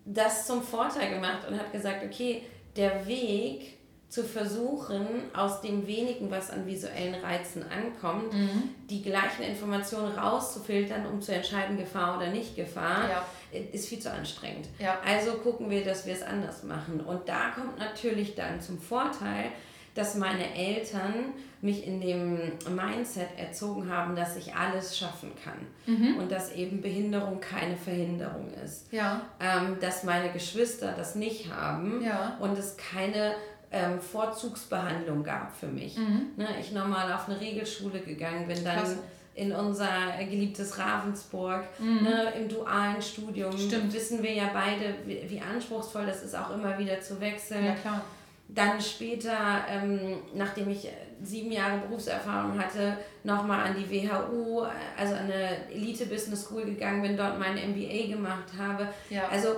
das 0.05 0.47
zum 0.47 0.63
Vorteil 0.63 1.11
gemacht 1.11 1.47
und 1.49 1.59
hat 1.59 1.73
gesagt, 1.73 2.05
okay, 2.05 2.43
der 2.77 3.07
Weg 3.07 3.77
zu 4.09 4.23
versuchen, 4.23 5.07
aus 5.35 5.61
dem 5.63 5.87
wenigen, 5.87 6.31
was 6.31 6.51
an 6.51 6.65
visuellen 6.65 7.17
Reizen 7.17 7.65
ankommt, 7.69 8.33
mhm. 8.33 8.71
die 8.89 9.03
gleichen 9.03 9.43
Informationen 9.43 10.17
rauszufiltern, 10.17 11.07
um 11.07 11.21
zu 11.21 11.35
entscheiden, 11.35 11.77
Gefahr 11.77 12.17
oder 12.17 12.29
nicht 12.29 12.55
Gefahr, 12.55 13.09
ja. 13.09 13.27
ist 13.73 13.89
viel 13.89 13.99
zu 13.99 14.13
anstrengend. 14.13 14.69
Ja. 14.79 15.01
Also 15.05 15.33
gucken 15.39 15.71
wir, 15.71 15.85
dass 15.85 16.07
wir 16.07 16.15
es 16.15 16.23
anders 16.23 16.63
machen. 16.63 17.01
Und 17.01 17.29
da 17.29 17.51
kommt 17.51 17.79
natürlich 17.79 18.37
dann 18.37 18.61
zum 18.61 18.79
Vorteil, 18.79 19.51
dass 19.97 20.15
meine 20.15 20.55
Eltern 20.55 21.33
mich 21.63 21.87
in 21.87 22.01
dem 22.01 22.53
Mindset 22.75 23.29
erzogen 23.39 23.91
haben, 23.91 24.15
dass 24.15 24.37
ich 24.37 24.55
alles 24.55 24.97
schaffen 24.97 25.33
kann 25.43 25.67
mhm. 25.87 26.19
und 26.19 26.31
dass 26.31 26.53
eben 26.53 26.83
Behinderung 26.83 27.41
keine 27.41 27.77
Verhinderung 27.77 28.53
ist. 28.63 28.93
Ja. 28.93 29.23
Ähm, 29.41 29.79
dass 29.81 30.05
meine 30.05 30.31
Geschwister 30.33 30.95
das 30.97 31.15
nicht 31.15 31.51
haben 31.51 32.03
ja. 32.05 32.37
und 32.41 32.59
es 32.59 32.77
keine 32.77 33.35
ähm, 33.73 34.01
Vorzugsbehandlung 34.01 35.25
gab 35.25 35.57
für 35.57 35.67
mich. 35.67 35.97
Mhm. 35.97 36.33
Ne, 36.37 36.47
ich 36.61 36.73
normal 36.73 37.11
auf 37.13 37.29
eine 37.29 37.41
Regelschule 37.41 38.01
gegangen 38.01 38.47
bin, 38.47 38.63
dann 38.63 38.77
Krass. 38.77 38.97
in 39.35 39.51
unser 39.51 39.89
geliebtes 40.21 40.79
Ravensburg, 40.79 41.65
mhm. 41.79 42.03
ne, 42.03 42.33
im 42.39 42.49
dualen 42.49 43.01
Studium. 43.01 43.57
Stimmt. 43.57 43.95
Wissen 43.95 44.23
wir 44.23 44.35
ja 44.35 44.51
beide, 44.53 44.95
wie, 45.07 45.29
wie 45.29 45.41
anspruchsvoll 45.41 46.05
das 46.05 46.23
ist, 46.23 46.37
auch 46.37 46.51
immer 46.51 46.79
wieder 46.79 47.01
zu 47.01 47.19
wechseln. 47.19 47.65
Ja, 47.65 47.75
klar 47.75 48.05
dann 48.49 48.81
später, 48.81 49.65
ähm, 49.69 50.19
nachdem 50.35 50.71
ich 50.71 50.89
sieben 51.23 51.51
Jahre 51.51 51.79
Berufserfahrung 51.79 52.59
hatte, 52.59 52.99
nochmal 53.25 53.69
an 53.69 53.77
die 53.77 53.91
WHU, 53.91 54.63
also 54.97 55.15
an 55.15 55.25
eine 55.25 55.71
Elite 55.71 56.07
Business 56.07 56.45
School 56.45 56.65
gegangen 56.65 57.03
bin, 57.03 57.17
dort 57.17 57.39
mein 57.39 57.55
MBA 57.55 58.09
gemacht 58.09 58.53
habe. 58.59 58.89
Ja. 59.11 59.29
Also 59.29 59.57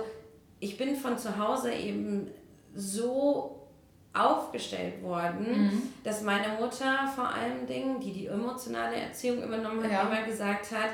ich 0.59 0.77
bin 0.77 0.95
von 0.95 1.17
zu 1.17 1.37
Hause 1.37 1.71
eben 1.71 2.27
so 2.75 3.67
aufgestellt 4.13 5.03
worden, 5.03 5.65
mhm. 5.65 5.81
dass 6.03 6.23
meine 6.23 6.59
Mutter 6.59 7.07
vor 7.13 7.29
allen 7.29 7.67
Dingen, 7.67 7.99
die 7.99 8.11
die 8.11 8.27
emotionale 8.27 8.95
Erziehung 8.95 9.43
übernommen 9.43 9.83
hat, 9.83 9.91
ja. 9.91 10.01
immer 10.01 10.23
gesagt 10.23 10.71
hat, 10.71 10.91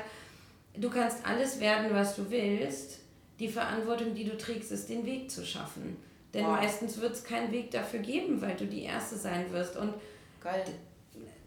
du 0.76 0.90
kannst 0.90 1.24
alles 1.26 1.60
werden, 1.60 1.88
was 1.92 2.16
du 2.16 2.30
willst. 2.30 3.00
Die 3.38 3.48
Verantwortung, 3.48 4.14
die 4.14 4.24
du 4.24 4.36
trägst, 4.36 4.72
ist 4.72 4.88
den 4.88 5.04
Weg 5.06 5.30
zu 5.30 5.44
schaffen. 5.44 5.96
Denn 6.34 6.44
wow. 6.44 6.52
meistens 6.52 7.00
wird 7.00 7.12
es 7.12 7.24
keinen 7.24 7.50
Weg 7.52 7.70
dafür 7.70 8.00
geben, 8.00 8.40
weil 8.40 8.56
du 8.56 8.66
die 8.66 8.82
Erste 8.82 9.16
sein 9.16 9.50
wirst. 9.52 9.76
Und 9.76 9.94
Geil. 10.42 10.64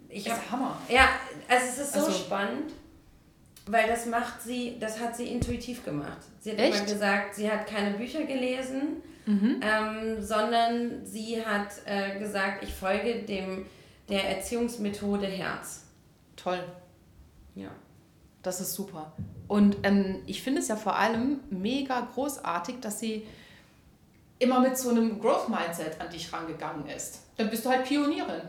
Ich 0.09 0.29
hab, 0.29 0.37
ist 0.37 0.51
Hammer. 0.51 0.77
Ja, 0.89 1.09
also 1.47 1.65
es 1.67 1.77
ist 1.77 1.93
so 1.93 1.99
also, 1.99 2.11
spannend, 2.11 2.73
weil 3.67 3.87
das 3.87 4.07
macht 4.07 4.41
sie, 4.41 4.77
das 4.79 4.99
hat 4.99 5.15
sie 5.15 5.27
intuitiv 5.27 5.85
gemacht. 5.85 6.17
Sie 6.39 6.51
hat 6.51 6.59
Echt? 6.59 6.77
immer 6.77 6.85
gesagt, 6.85 7.35
sie 7.35 7.49
hat 7.49 7.67
keine 7.67 7.95
Bücher 7.95 8.23
gelesen, 8.23 9.03
mhm. 9.25 9.61
ähm, 9.61 10.21
sondern 10.21 11.05
sie 11.05 11.45
hat 11.45 11.69
äh, 11.85 12.17
gesagt, 12.17 12.63
ich 12.63 12.73
folge 12.73 13.21
dem 13.21 13.65
der 14.09 14.37
Erziehungsmethode 14.37 15.27
Herz. 15.27 15.85
Toll. 16.35 16.63
Ja. 17.53 17.69
Das 18.41 18.59
ist 18.59 18.73
super. 18.73 19.13
Und 19.47 19.77
ähm, 19.83 20.23
ich 20.25 20.41
finde 20.41 20.61
es 20.61 20.67
ja 20.67 20.75
vor 20.75 20.95
allem 20.95 21.41
mega 21.49 22.01
großartig, 22.13 22.77
dass 22.81 22.99
sie 22.99 23.27
immer 24.39 24.61
mit 24.61 24.77
so 24.77 24.89
einem 24.89 25.19
Growth-Mindset 25.19 25.99
an 25.99 26.09
dich 26.09 26.31
rangegangen 26.31 26.87
ist. 26.87 27.19
Dann 27.37 27.49
bist 27.49 27.65
du 27.65 27.69
halt 27.69 27.85
Pionierin. 27.85 28.41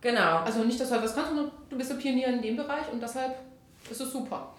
Genau. 0.00 0.38
Also 0.38 0.64
nicht, 0.64 0.80
dass 0.80 0.88
du 0.88 0.94
halt 0.94 1.04
was 1.04 1.14
kannst, 1.14 1.30
sondern 1.30 1.50
du 1.68 1.76
bist 1.76 1.90
eine 1.90 2.00
Pionierin 2.00 2.36
in 2.36 2.42
dem 2.42 2.56
Bereich 2.56 2.90
und 2.90 3.02
deshalb 3.02 3.36
ist 3.90 4.00
es 4.00 4.10
super. 4.10 4.54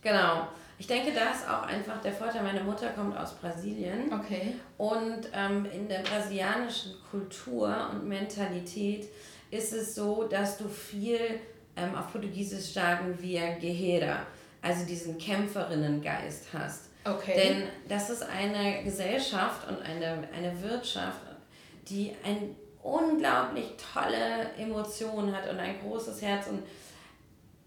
Genau. 0.00 0.48
Ich 0.78 0.86
denke, 0.86 1.12
da 1.12 1.30
ist 1.30 1.48
auch 1.48 1.62
einfach 1.62 2.00
der 2.00 2.12
Vorteil, 2.12 2.42
meine 2.42 2.62
Mutter 2.62 2.88
kommt 2.90 3.16
aus 3.16 3.34
Brasilien. 3.34 4.12
Okay. 4.12 4.54
Und 4.78 5.28
ähm, 5.32 5.66
in 5.72 5.88
der 5.88 6.00
brasilianischen 6.00 6.94
Kultur 7.10 7.90
und 7.92 8.08
Mentalität 8.08 9.08
ist 9.50 9.72
es 9.72 9.94
so, 9.94 10.24
dass 10.24 10.58
du 10.58 10.68
viel 10.68 11.40
ähm, 11.76 11.94
auf 11.94 12.10
Portugiesisch 12.10 12.72
sagen 12.72 13.16
wir 13.20 13.56
Guerreira, 13.60 14.26
also 14.60 14.84
diesen 14.84 15.18
Kämpferinnengeist 15.18 16.46
hast. 16.52 16.90
Okay. 17.04 17.34
Denn 17.34 17.68
das 17.88 18.10
ist 18.10 18.22
eine 18.22 18.84
Gesellschaft 18.84 19.68
und 19.68 19.82
eine, 19.82 20.28
eine 20.34 20.62
Wirtschaft, 20.62 21.20
die 21.88 22.14
eine 22.24 22.54
unglaublich 22.82 23.74
tolle 23.92 24.52
Emotion 24.58 25.34
hat 25.34 25.48
und 25.48 25.58
ein 25.58 25.80
großes 25.80 26.22
Herz 26.22 26.46
und 26.46 26.62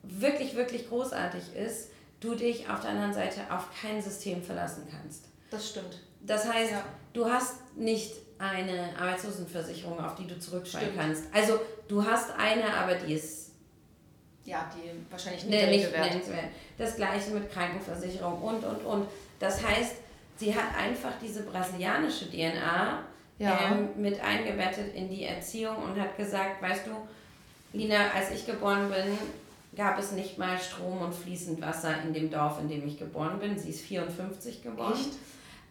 wirklich, 0.04 0.56
wirklich 0.56 0.88
großartig 0.88 1.56
ist, 1.56 1.90
du 2.20 2.36
dich 2.36 2.70
auf 2.70 2.82
der 2.82 2.92
anderen 2.92 3.14
Seite 3.14 3.42
auf 3.50 3.68
kein 3.82 4.02
System 4.02 4.42
verlassen 4.42 4.88
kannst. 4.90 5.26
Das 5.50 5.70
stimmt. 5.70 6.00
Das 6.22 6.52
heißt, 6.52 6.72
ja. 6.72 6.84
du 7.14 7.30
hast 7.30 7.76
nicht 7.76 8.14
eine 8.38 8.90
Arbeitslosenversicherung, 9.00 10.00
auf 10.00 10.16
die 10.16 10.28
du 10.28 10.38
zurückfallen 10.40 10.92
kannst. 10.96 11.24
Also 11.34 11.60
du 11.88 12.04
hast 12.04 12.32
eine, 12.38 12.74
aber 12.74 12.96
die 12.96 13.14
ist 13.14 13.45
ja, 14.46 14.70
die 14.76 14.90
wahrscheinlich 15.12 15.44
nicht, 15.46 15.68
nicht 15.68 15.92
nennenswert. 15.92 16.46
Das 16.78 16.96
gleiche 16.96 17.32
mit 17.32 17.52
Krankenversicherung 17.52 18.42
und, 18.42 18.64
und, 18.64 18.86
und. 18.86 19.08
Das 19.40 19.66
heißt, 19.66 19.96
sie 20.38 20.56
hat 20.56 20.78
einfach 20.78 21.14
diese 21.22 21.44
brasilianische 21.44 22.30
DNA 22.30 23.00
ja. 23.40 23.60
ähm, 23.72 23.90
mit 23.98 24.24
eingebettet 24.24 24.94
in 24.94 25.10
die 25.10 25.26
Erziehung 25.26 25.78
und 25.78 26.00
hat 26.00 26.16
gesagt, 26.16 26.62
weißt 26.62 26.88
du, 26.88 26.92
Lina, 27.78 28.12
als 28.16 28.32
ich 28.32 28.46
geboren 28.46 28.90
bin, 28.90 29.18
gab 29.76 30.00
es 30.00 30.12
nicht 30.14 30.38
mal 30.38 30.58
Strom 30.58 31.02
und 31.02 31.14
fließend 31.14 31.62
Wasser 31.62 32.02
in 32.04 32.14
dem 32.14 32.32
Dorf, 32.32 32.60
in 32.62 32.70
dem 32.70 32.88
ich 32.88 32.98
geboren 32.98 33.40
bin. 33.40 33.58
Sie 33.58 33.70
ist 33.70 33.82
54 33.82 34.64
geboren. 34.64 34.94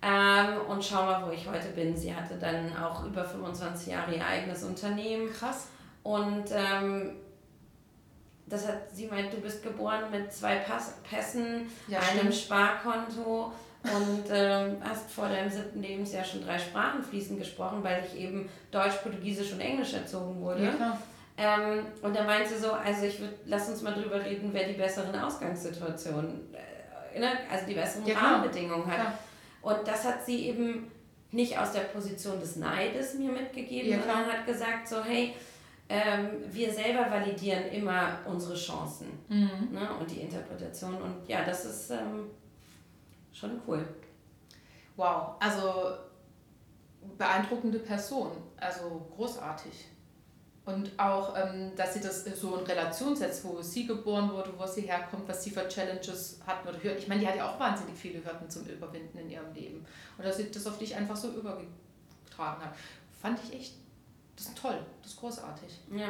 Ähm, 0.03 0.61
und 0.69 0.85
schau 0.85 1.05
mal, 1.05 1.27
wo 1.27 1.31
ich 1.31 1.49
heute 1.49 1.69
bin. 1.69 1.97
Sie 1.97 2.15
hatte 2.15 2.35
dann 2.39 2.77
auch 2.77 3.07
über 3.07 3.25
25 3.25 3.93
Jahre 3.93 4.15
ihr 4.15 4.27
eigenes 4.27 4.63
Unternehmen. 4.63 5.33
Krass. 5.33 5.69
Und 6.03 6.45
ähm, 6.53 7.13
das 8.47 8.69
hat, 8.69 8.91
sie 8.93 9.07
meint, 9.07 9.33
du 9.33 9.39
bist 9.39 9.63
geboren 9.63 10.05
mit 10.11 10.33
zwei 10.33 10.57
Pass 10.57 10.95
Pässen, 11.09 11.71
ja, 11.89 11.99
einem 11.99 12.33
stimmt. 12.33 12.35
Sparkonto 12.35 13.53
und 13.83 14.25
ähm, 14.31 14.77
hast 14.83 15.11
vor 15.11 15.29
deinem 15.29 15.51
siebten 15.51 15.83
Lebensjahr 15.83 16.25
schon 16.25 16.45
drei 16.45 16.59
Sprachen 16.59 17.03
fließend 17.03 17.39
gesprochen, 17.39 17.83
weil 17.83 18.05
ich 18.07 18.19
eben 18.21 18.49
Deutsch, 18.71 18.97
Portugiesisch 19.03 19.53
und 19.53 19.61
Englisch 19.61 19.93
erzogen 19.95 20.41
wurde. 20.41 20.65
Ja, 20.65 20.99
ähm, 21.37 21.87
und 22.01 22.15
da 22.15 22.23
meint 22.23 22.47
sie 22.47 22.57
so, 22.57 22.73
also 22.73 23.07
ich 23.07 23.19
würde, 23.19 23.35
lass 23.47 23.69
uns 23.69 23.83
mal 23.83 23.93
drüber 23.93 24.25
reden, 24.25 24.51
wer 24.53 24.69
die 24.69 24.75
besseren 24.75 25.15
Ausgangssituationen, 25.19 26.55
äh, 26.55 27.19
ne, 27.19 27.31
also 27.51 27.67
die 27.67 27.75
besseren 27.75 28.07
ja, 28.07 28.17
Rahmenbedingungen 28.17 28.87
hat. 28.87 29.01
Klar. 29.01 29.19
Und 29.63 29.89
das 29.89 30.05
hat 30.05 30.25
sie 30.25 30.49
eben 30.49 30.91
nicht 31.33 31.59
aus 31.59 31.73
der 31.73 31.81
Position 31.81 32.39
des 32.39 32.57
Neides 32.57 33.15
mir 33.15 33.33
mitgegeben, 33.33 34.01
sondern 34.01 34.33
hat 34.33 34.47
gesagt 34.47 34.87
so, 34.87 35.03
hey, 35.03 35.35
ähm, 35.89 36.31
wir 36.51 36.73
selber 36.73 37.11
validieren 37.11 37.67
immer 37.67 38.19
unsere 38.25 38.55
Chancen 38.55 39.09
mhm. 39.29 39.69
ne, 39.73 39.89
und 40.01 40.11
die 40.11 40.21
Interpretation. 40.21 40.95
Und 41.01 41.29
ja, 41.29 41.45
das 41.45 41.65
ist 41.67 41.91
ähm, 41.91 42.31
schon 43.33 43.61
cool. 43.67 43.87
Wow, 44.97 45.35
also 45.41 45.93
beeindruckende 47.19 47.79
Person, 47.81 48.31
also 48.57 49.07
großartig. 49.15 49.89
Und 50.65 50.99
auch, 50.99 51.37
ähm, 51.37 51.73
dass 51.77 51.93
sie 51.93 52.01
das 52.01 52.25
so 52.25 52.57
in 52.57 52.65
Relation 52.65 53.15
setzt, 53.15 53.45
wo 53.45 53.61
sie 53.61 53.87
geboren 53.87 54.33
wurde, 54.33 54.51
wo 54.57 54.67
sie 54.67 54.83
herkommt, 54.83 55.29
was 55.29 55.45
sie 55.45 55.51
für 55.51 55.69
Challenges 55.69 56.41
hat. 56.47 56.67
Oder 56.67 56.83
ich 56.97 57.07
meine, 57.07 57.21
die 57.21 57.29
hat 57.29 57.37
ja 57.37 57.51
auch 57.51 57.61
wahnsinnig 57.61 57.95
viele 57.95 58.25
Hürden 58.25 58.49
zum 58.49 58.65
Überwinden 58.65 59.19
in 59.19 59.29
ihrem 59.29 59.53
Leben. 59.53 59.85
Und 60.17 60.25
dass 60.25 60.39
sie 60.39 60.51
das 60.51 60.67
auf 60.67 60.79
dich 60.79 60.97
einfach 60.97 61.17
so 61.17 61.29
übergetragen 61.29 62.65
hat. 62.65 62.75
Fand 63.21 63.39
ich 63.45 63.55
echt 63.55 63.75
das 64.37 64.47
ist 64.47 64.59
toll, 64.59 64.79
das 65.03 65.13
ist 65.13 65.21
großartig. 65.21 65.81
Ja. 65.95 66.09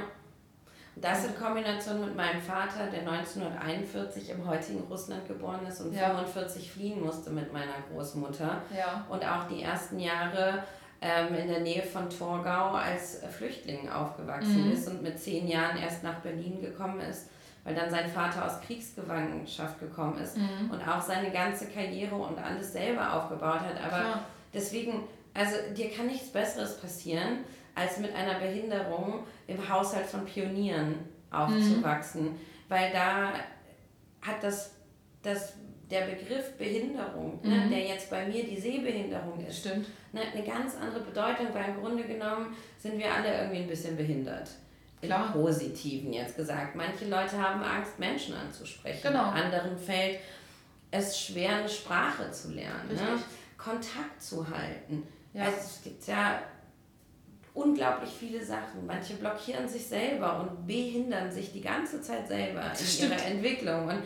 Das 0.97 1.25
in 1.25 1.37
Kombination 1.37 2.00
mit 2.00 2.16
meinem 2.16 2.40
Vater, 2.40 2.87
der 2.87 3.00
1941 3.00 4.31
im 4.31 4.47
heutigen 4.47 4.81
Russland 4.85 5.26
geboren 5.26 5.66
ist 5.66 5.81
und 5.81 5.93
ja. 5.93 6.11
45 6.11 6.71
fliehen 6.71 7.02
musste 7.02 7.31
mit 7.31 7.52
meiner 7.52 7.75
Großmutter. 7.93 8.62
Ja. 8.76 9.04
Und 9.09 9.25
auch 9.25 9.49
die 9.49 9.62
ersten 9.62 9.99
Jahre 9.99 10.62
ähm, 11.00 11.35
in 11.35 11.49
der 11.49 11.61
Nähe 11.61 11.83
von 11.83 12.09
Torgau 12.09 12.71
als 12.71 13.23
Flüchtling 13.37 13.88
aufgewachsen 13.88 14.66
mhm. 14.66 14.73
ist 14.73 14.88
und 14.88 15.02
mit 15.02 15.19
zehn 15.19 15.49
Jahren 15.49 15.76
erst 15.76 16.04
nach 16.04 16.21
Berlin 16.21 16.61
gekommen 16.61 17.00
ist, 17.00 17.28
weil 17.64 17.75
dann 17.75 17.90
sein 17.90 18.09
Vater 18.09 18.47
aus 18.47 18.61
Kriegsgefangenschaft 18.61 19.81
gekommen 19.81 20.19
ist 20.19 20.37
mhm. 20.37 20.71
und 20.71 20.81
auch 20.87 21.02
seine 21.02 21.33
ganze 21.33 21.66
Karriere 21.66 22.14
und 22.14 22.38
alles 22.38 22.73
selber 22.73 23.14
aufgebaut 23.14 23.61
hat. 23.61 23.81
Aber 23.85 24.00
Klar. 24.00 24.25
deswegen, 24.54 25.09
also 25.35 25.57
dir 25.76 25.90
kann 25.90 26.07
nichts 26.07 26.31
Besseres 26.31 26.81
passieren 26.81 27.38
als 27.75 27.99
mit 27.99 28.14
einer 28.14 28.38
Behinderung 28.38 29.26
im 29.47 29.69
Haushalt 29.69 30.07
von 30.07 30.25
Pionieren 30.25 30.95
aufzuwachsen. 31.31 32.25
Mhm. 32.25 32.40
Weil 32.69 32.93
da 32.93 33.33
hat 34.23 34.43
das, 34.43 34.75
das 35.23 35.54
der 35.90 36.07
Begriff 36.07 36.57
Behinderung, 36.57 37.40
ne, 37.43 37.49
mhm. 37.49 37.62
ne, 37.64 37.69
der 37.71 37.87
jetzt 37.87 38.11
bei 38.11 38.26
mir 38.26 38.45
die 38.45 38.59
Sehbehinderung 38.59 39.45
ist, 39.47 39.61
Stimmt. 39.61 39.87
Ne, 40.12 40.23
eine 40.33 40.45
ganz 40.45 40.76
andere 40.76 41.00
Bedeutung, 41.00 41.49
weil 41.52 41.71
im 41.71 41.81
Grunde 41.81 42.04
genommen 42.04 42.57
sind 42.78 42.99
wir 42.99 43.12
alle 43.12 43.37
irgendwie 43.37 43.59
ein 43.59 43.69
bisschen 43.69 43.97
behindert. 43.97 44.49
Klar. 45.02 45.26
Im 45.26 45.33
Positiven 45.33 46.12
jetzt 46.12 46.37
gesagt. 46.37 46.75
Manche 46.75 47.07
Leute 47.07 47.40
haben 47.40 47.62
Angst, 47.62 47.99
Menschen 47.99 48.35
anzusprechen. 48.35 49.00
Genau. 49.02 49.25
Anderen 49.25 49.76
fällt 49.76 50.21
es 50.90 51.21
schwer, 51.21 51.57
eine 51.57 51.69
Sprache 51.69 52.31
zu 52.31 52.52
lernen, 52.52 52.88
ne? 52.95 53.19
Kontakt 53.59 54.23
zu 54.23 54.49
halten. 54.49 55.07
Ja. 55.35 55.45
Also 55.45 55.59
es 55.59 55.83
gibt 55.83 56.07
ja 56.07 56.43
unglaublich 57.54 58.11
viele 58.11 58.44
Sachen. 58.44 58.87
Manche 58.87 59.14
blockieren 59.14 59.68
sich 59.68 59.87
selber 59.87 60.40
und 60.40 60.66
behindern 60.66 61.30
sich 61.30 61.52
die 61.52 61.61
ganze 61.61 62.02
Zeit 62.02 62.28
selber 62.28 62.61
das 62.68 62.99
in 62.99 63.11
ihrer 63.11 63.25
Entwicklung. 63.25 63.88
Und 63.88 64.02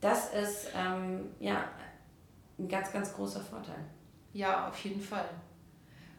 das 0.00 0.32
ist 0.32 0.68
ähm, 0.76 1.30
ja 1.40 1.64
ein 2.58 2.68
ganz, 2.68 2.92
ganz 2.92 3.12
großer 3.14 3.40
Vorteil. 3.40 3.82
Ja, 4.32 4.68
auf 4.68 4.84
jeden 4.84 5.00
Fall. 5.00 5.28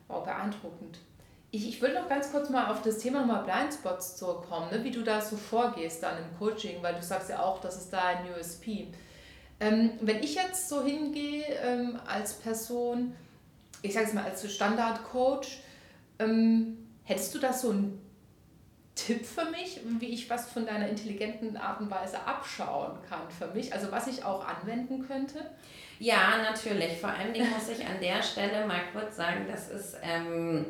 Wow, 0.07 0.25
beeindruckend. 0.25 0.99
Ich, 1.51 1.67
ich 1.67 1.81
will 1.81 1.93
noch 1.93 2.09
ganz 2.09 2.31
kurz 2.31 2.49
mal 2.49 2.71
auf 2.71 2.81
das 2.81 2.97
Thema 2.97 3.19
nochmal 3.25 3.43
Blindspots 3.43 4.17
zurückkommen, 4.17 4.71
ne? 4.71 4.83
wie 4.83 4.91
du 4.91 5.03
da 5.03 5.21
so 5.21 5.35
vorgehst 5.35 6.01
dann 6.01 6.17
im 6.17 6.37
Coaching, 6.37 6.81
weil 6.81 6.95
du 6.95 7.03
sagst 7.03 7.29
ja 7.29 7.41
auch, 7.43 7.61
das 7.61 7.77
ist 7.77 7.91
da 7.91 8.07
ein 8.07 8.25
USP. 8.33 8.87
Ähm, 9.59 9.91
wenn 10.01 10.23
ich 10.23 10.35
jetzt 10.35 10.69
so 10.69 10.81
hingehe 10.83 11.43
ähm, 11.61 11.99
als 12.07 12.33
Person, 12.33 13.13
ich 13.81 13.93
sage 13.93 14.07
es 14.07 14.13
mal 14.13 14.23
als 14.23 14.49
Standard-Coach, 14.51 15.61
ähm, 16.21 16.77
hättest 17.03 17.33
du 17.35 17.39
da 17.39 17.53
so 17.53 17.71
einen 17.71 17.99
Tipp 18.95 19.25
für 19.25 19.45
mich, 19.45 19.79
wie 19.99 20.07
ich 20.07 20.29
was 20.29 20.49
von 20.49 20.65
deiner 20.65 20.87
intelligenten 20.87 21.57
Art 21.57 21.79
und 21.79 21.89
Weise 21.89 22.19
abschauen 22.25 22.97
kann 23.07 23.29
für 23.29 23.47
mich? 23.47 23.73
Also 23.73 23.91
was 23.91 24.07
ich 24.07 24.23
auch 24.23 24.45
anwenden 24.45 25.07
könnte? 25.07 25.39
Ja, 25.99 26.37
natürlich. 26.43 26.97
Vor 26.97 27.09
allem 27.09 27.29
muss 27.29 27.69
ich 27.69 27.85
an 27.85 27.99
der 28.01 28.21
Stelle 28.21 28.65
mal 28.65 28.81
kurz 28.91 29.15
sagen, 29.15 29.45
das 29.49 29.69
ist 29.69 29.95
ähm, 30.03 30.65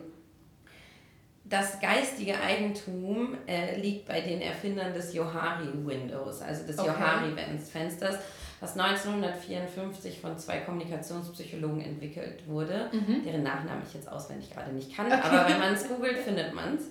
das 1.45 1.79
geistige 1.79 2.39
Eigentum 2.39 3.37
äh, 3.47 3.79
liegt 3.79 4.07
bei 4.07 4.21
den 4.21 4.41
Erfindern 4.41 4.93
des 4.93 5.13
Johari 5.13 5.69
Windows, 5.85 6.41
also 6.41 6.65
des 6.65 6.79
okay. 6.79 6.87
Johari 6.89 7.33
Fensters, 7.59 8.15
was 8.61 8.77
1954 8.77 10.21
von 10.21 10.37
zwei 10.37 10.59
Kommunikationspsychologen 10.59 11.81
entwickelt 11.81 12.47
wurde, 12.47 12.89
mhm. 12.93 13.23
deren 13.25 13.43
Nachnamen 13.43 13.81
ich 13.85 13.95
jetzt 13.95 14.09
auswendig 14.09 14.51
gerade 14.51 14.71
nicht 14.71 14.95
kann, 14.95 15.07
okay. 15.07 15.19
aber 15.21 15.49
wenn 15.49 15.59
man 15.59 15.73
es 15.73 15.87
googelt, 15.87 16.19
findet 16.19 16.53
man 16.53 16.75
es. 16.75 16.83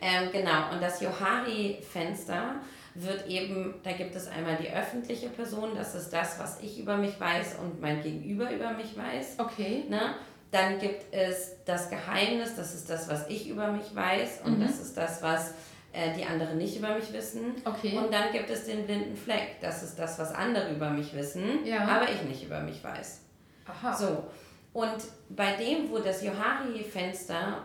Ähm, 0.00 0.30
genau, 0.32 0.70
und 0.72 0.80
das 0.80 1.00
Johari 1.00 1.78
Fenster 1.82 2.54
wird 2.94 3.26
eben, 3.28 3.74
da 3.82 3.92
gibt 3.92 4.14
es 4.14 4.28
einmal 4.28 4.56
die 4.56 4.70
öffentliche 4.70 5.28
Person, 5.28 5.70
das 5.74 5.96
ist 5.96 6.10
das, 6.10 6.38
was 6.38 6.60
ich 6.60 6.78
über 6.78 6.96
mich 6.96 7.18
weiß 7.18 7.56
und 7.62 7.80
mein 7.80 8.00
Gegenüber 8.00 8.50
über 8.52 8.72
mich 8.72 8.96
weiß. 8.96 9.36
Okay. 9.38 9.84
Ne? 9.88 10.14
Dann 10.52 10.78
gibt 10.78 11.12
es 11.12 11.56
das 11.64 11.90
Geheimnis, 11.90 12.54
das 12.54 12.74
ist 12.74 12.88
das, 12.88 13.08
was 13.08 13.28
ich 13.28 13.48
über 13.48 13.72
mich 13.72 13.94
weiß 13.94 14.42
und 14.44 14.58
mhm. 14.58 14.62
das 14.62 14.80
ist 14.80 14.96
das, 14.96 15.20
was 15.20 15.52
äh, 15.92 16.14
die 16.16 16.24
anderen 16.24 16.58
nicht 16.58 16.76
über 16.76 16.94
mich 16.94 17.12
wissen. 17.12 17.54
Okay. 17.64 17.96
Und 17.96 18.12
dann 18.12 18.32
gibt 18.32 18.50
es 18.50 18.66
den 18.66 18.84
blinden 18.84 19.16
Fleck, 19.16 19.60
das 19.60 19.82
ist 19.82 19.98
das, 19.98 20.18
was 20.18 20.34
andere 20.34 20.72
über 20.72 20.90
mich 20.90 21.14
wissen, 21.14 21.64
ja. 21.64 21.86
aber 21.86 22.10
ich 22.10 22.22
nicht 22.22 22.44
über 22.44 22.60
mich 22.60 22.82
weiß. 22.82 23.22
Aha. 23.66 23.94
So. 23.94 24.24
Und 24.72 24.98
bei 25.30 25.56
dem, 25.56 25.90
wo 25.90 25.98
das 25.98 26.22
Johari-Fenster 26.22 27.64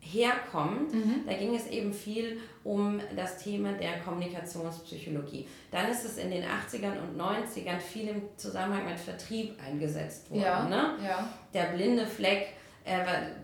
herkommt, 0.00 0.92
mhm. 0.92 1.22
da 1.26 1.32
ging 1.32 1.54
es 1.54 1.66
eben 1.68 1.92
viel 1.92 2.40
um 2.62 3.00
das 3.16 3.38
Thema 3.38 3.72
der 3.72 4.00
Kommunikationspsychologie. 4.00 5.48
Dann 5.70 5.90
ist 5.90 6.04
es 6.04 6.18
in 6.18 6.30
den 6.30 6.44
80ern 6.44 6.98
und 7.00 7.18
90ern 7.18 7.80
viel 7.80 8.08
im 8.08 8.22
Zusammenhang 8.36 8.84
mit 8.86 9.00
Vertrieb 9.00 9.58
eingesetzt 9.64 10.30
worden. 10.30 10.42
Ja, 10.42 10.68
ne? 10.68 10.94
ja. 11.02 11.28
Der 11.54 11.74
blinde 11.74 12.06
Fleck, 12.06 12.48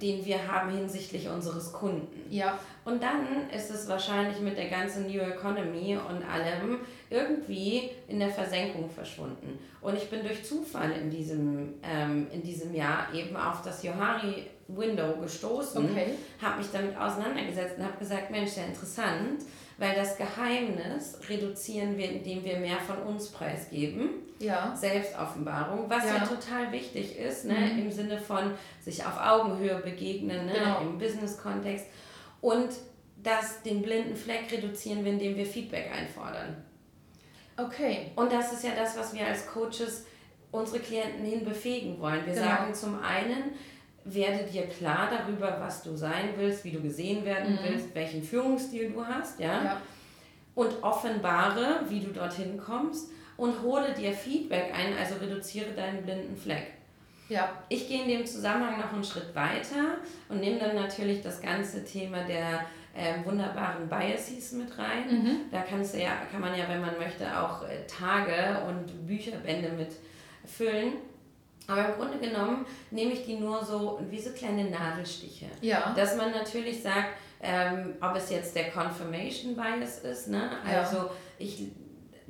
den 0.02 0.24
wir 0.24 0.46
haben 0.46 0.70
hinsichtlich 0.70 1.28
unseres 1.28 1.72
Kunden. 1.72 2.08
Ja. 2.28 2.58
Und 2.84 3.02
dann 3.02 3.48
ist 3.54 3.70
es 3.70 3.88
wahrscheinlich 3.88 4.38
mit 4.40 4.58
der 4.58 4.68
ganzen 4.68 5.06
New 5.06 5.20
Economy 5.20 5.96
und 5.96 6.22
allem 6.28 6.80
irgendwie 7.08 7.90
in 8.08 8.18
der 8.18 8.28
Versenkung 8.28 8.90
verschwunden. 8.90 9.58
Und 9.80 9.96
ich 9.96 10.10
bin 10.10 10.22
durch 10.22 10.44
Zufall 10.44 10.92
in 10.92 11.10
diesem, 11.10 11.74
ähm, 11.82 12.26
in 12.32 12.42
diesem 12.42 12.74
Jahr 12.74 13.12
eben 13.14 13.34
auf 13.36 13.62
das 13.62 13.82
Johari 13.82 14.46
Window 14.68 15.16
gestoßen, 15.20 15.84
okay. 15.90 16.14
habe 16.40 16.58
mich 16.58 16.68
damit 16.70 16.96
auseinandergesetzt 16.96 17.78
und 17.78 17.84
habe 17.84 17.98
gesagt, 17.98 18.30
Mensch, 18.30 18.50
sehr 18.50 18.66
interessant, 18.66 19.42
weil 19.80 19.94
das 19.94 20.18
Geheimnis 20.18 21.18
reduzieren 21.26 21.96
wir, 21.96 22.10
indem 22.10 22.44
wir 22.44 22.58
mehr 22.58 22.78
von 22.78 22.98
uns 22.98 23.28
preisgeben. 23.28 24.10
Ja. 24.38 24.76
Selbstoffenbarung, 24.76 25.88
was 25.88 26.04
ja, 26.04 26.18
ja 26.18 26.26
total 26.26 26.70
wichtig 26.70 27.16
ist, 27.18 27.46
ne? 27.46 27.54
Mhm. 27.54 27.78
im 27.78 27.90
Sinne 27.90 28.18
von 28.18 28.52
sich 28.82 29.04
auf 29.06 29.18
Augenhöhe 29.18 29.76
begegnen, 29.78 30.44
ne? 30.44 30.52
Genau. 30.52 30.82
im 30.82 30.98
Business-Kontext. 30.98 31.86
Und 32.42 32.68
das, 33.22 33.62
den 33.62 33.80
blinden 33.80 34.16
Fleck 34.16 34.52
reduzieren 34.52 35.02
wir, 35.02 35.12
indem 35.12 35.36
wir 35.36 35.46
Feedback 35.46 35.90
einfordern. 35.90 36.62
Okay. 37.56 38.12
Und 38.16 38.30
das 38.30 38.52
ist 38.52 38.62
ja 38.62 38.72
das, 38.76 38.98
was 38.98 39.14
wir 39.14 39.26
als 39.26 39.46
Coaches 39.46 40.04
unsere 40.50 40.80
Klienten 40.80 41.24
hin 41.24 41.42
befähigen 41.42 41.98
wollen. 42.00 42.26
Wir 42.26 42.34
genau. 42.34 42.46
sagen 42.46 42.74
zum 42.74 43.02
einen, 43.02 43.52
werde 44.04 44.44
dir 44.44 44.66
klar 44.66 45.10
darüber, 45.10 45.58
was 45.60 45.82
du 45.82 45.94
sein 45.96 46.30
willst, 46.36 46.64
wie 46.64 46.72
du 46.72 46.80
gesehen 46.80 47.24
werden 47.24 47.52
mhm. 47.52 47.58
willst, 47.62 47.94
welchen 47.94 48.22
Führungsstil 48.22 48.90
du 48.90 49.04
hast, 49.04 49.38
ja? 49.38 49.64
ja. 49.64 49.82
Und 50.54 50.82
offenbare, 50.82 51.80
wie 51.88 52.00
du 52.00 52.10
dorthin 52.10 52.58
kommst 52.58 53.10
und 53.36 53.62
hole 53.62 53.92
dir 53.92 54.12
Feedback 54.12 54.72
ein, 54.74 54.96
also 54.98 55.16
reduziere 55.16 55.72
deinen 55.72 56.02
blinden 56.02 56.36
Fleck. 56.36 56.72
Ja. 57.28 57.48
Ich 57.68 57.88
gehe 57.88 58.02
in 58.02 58.08
dem 58.08 58.26
Zusammenhang 58.26 58.80
noch 58.80 58.92
einen 58.92 59.04
Schritt 59.04 59.34
weiter 59.34 59.98
und 60.28 60.40
nehme 60.40 60.58
dann 60.58 60.74
natürlich 60.74 61.22
das 61.22 61.40
ganze 61.40 61.84
Thema 61.84 62.24
der 62.24 62.66
äh, 62.92 63.24
wunderbaren 63.24 63.88
Biases 63.88 64.52
mit 64.52 64.76
rein. 64.76 65.06
Mhm. 65.08 65.36
Da 65.50 65.62
kannst 65.62 65.94
du 65.94 65.98
ja, 66.02 66.10
kann 66.30 66.40
man 66.40 66.58
ja, 66.58 66.68
wenn 66.68 66.80
man 66.80 66.98
möchte, 66.98 67.24
auch 67.38 67.62
äh, 67.62 67.86
Tage 67.86 68.60
und 68.66 69.06
Bücherbände 69.06 69.70
mit 69.70 69.92
füllen. 70.44 70.94
Aber 71.70 71.88
im 71.88 71.94
Grunde 71.94 72.18
genommen 72.18 72.66
nehme 72.90 73.12
ich 73.12 73.24
die 73.24 73.36
nur 73.36 73.64
so 73.64 74.00
wie 74.10 74.20
so 74.20 74.30
kleine 74.30 74.64
Nadelstiche. 74.64 75.46
Ja. 75.60 75.94
Dass 75.96 76.16
man 76.16 76.32
natürlich 76.32 76.82
sagt, 76.82 77.10
ähm, 77.42 77.94
ob 78.00 78.16
es 78.16 78.30
jetzt 78.30 78.54
der 78.54 78.70
Confirmation 78.70 79.56
Bias 79.56 79.98
ist, 80.00 80.28
ne? 80.28 80.50
also 80.66 80.96
ja. 80.96 81.10
ich 81.38 81.68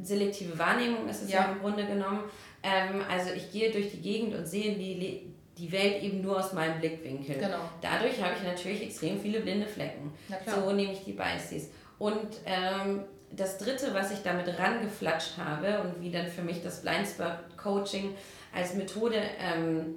selektive 0.02 0.58
Wahrnehmung 0.58 1.08
ist 1.08 1.22
es 1.22 1.32
ja, 1.32 1.40
ja 1.40 1.52
im 1.52 1.60
Grunde 1.60 1.86
genommen. 1.86 2.20
Ähm, 2.62 3.02
also 3.10 3.30
ich 3.34 3.50
gehe 3.50 3.70
durch 3.70 3.90
die 3.90 4.00
Gegend 4.00 4.34
und 4.34 4.46
sehe 4.46 4.76
die, 4.76 5.32
die 5.56 5.72
Welt 5.72 6.02
eben 6.02 6.20
nur 6.22 6.38
aus 6.38 6.52
meinem 6.52 6.78
Blickwinkel. 6.78 7.36
Genau. 7.36 7.58
Dadurch 7.80 8.22
habe 8.22 8.34
ich 8.36 8.46
natürlich 8.46 8.82
extrem 8.82 9.20
viele 9.20 9.40
blinde 9.40 9.66
Flecken. 9.66 10.12
So 10.46 10.72
nehme 10.72 10.92
ich 10.92 11.04
die 11.04 11.12
Biases. 11.12 11.70
Und 11.98 12.28
ähm, 12.46 13.04
das 13.32 13.58
dritte, 13.58 13.94
was 13.94 14.10
ich 14.10 14.22
damit 14.22 14.58
rangeflatscht 14.58 15.38
habe 15.38 15.82
und 15.82 16.00
wie 16.02 16.10
dann 16.10 16.26
für 16.26 16.42
mich 16.42 16.62
das 16.62 16.82
Blindspot 16.82 17.56
Coaching 17.56 18.14
als 18.54 18.74
Methode 18.74 19.20
ähm, 19.38 19.94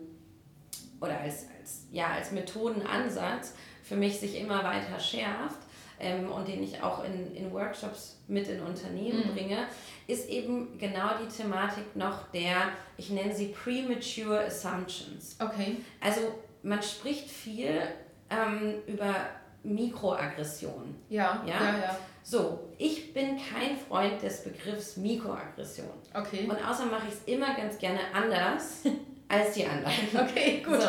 oder 1.02 1.20
als, 1.20 1.48
als, 1.60 1.88
ja, 1.92 2.08
als 2.08 2.32
Methodenansatz 2.32 3.54
für 3.84 3.96
mich 3.96 4.20
sich 4.20 4.40
immer 4.40 4.64
weiter 4.64 5.00
schärft 5.00 5.60
ähm, 6.00 6.32
und 6.32 6.48
den 6.48 6.64
ich 6.64 6.82
auch 6.82 7.04
in, 7.04 7.36
in 7.36 7.52
Workshops 7.52 8.20
mit 8.28 8.48
in 8.48 8.62
Unternehmen 8.62 9.30
mhm. 9.30 9.34
bringe, 9.34 9.68
ist 10.08 10.30
eben 10.30 10.78
genau 10.78 11.12
die 11.22 11.28
Thematik 11.28 11.96
noch 11.96 12.30
der, 12.32 12.70
ich 12.98 13.10
nenne 13.10 13.34
sie 13.36 13.48
Premature 13.48 14.46
Assumptions. 14.46 15.36
Okay. 15.40 15.78
Also 16.02 16.22
man 16.62 16.82
spricht 16.82 17.30
viel 17.30 17.82
ähm, 18.30 18.76
über 18.88 19.16
Mikroaggression. 19.64 20.96
Ja, 21.10 21.44
ja, 21.46 21.54
ja, 21.54 21.80
ja. 21.80 21.98
So, 22.24 22.70
ich 22.78 23.14
bin 23.14 23.38
kein 23.38 23.78
Freund 23.78 24.22
des 24.22 24.44
Begriffs 24.44 24.96
Mikroaggression. 24.96 25.88
Okay. 26.14 26.48
Und 26.50 26.66
außer 26.66 26.86
mache 26.86 27.08
ich 27.08 27.14
es 27.14 27.24
immer 27.26 27.54
ganz 27.54 27.78
gerne 27.78 28.00
anders 28.14 28.84
als 29.28 29.54
die 29.54 29.66
anderen. 29.66 29.94
Okay, 30.14 30.64
gut. 30.66 30.82
So. 30.82 30.88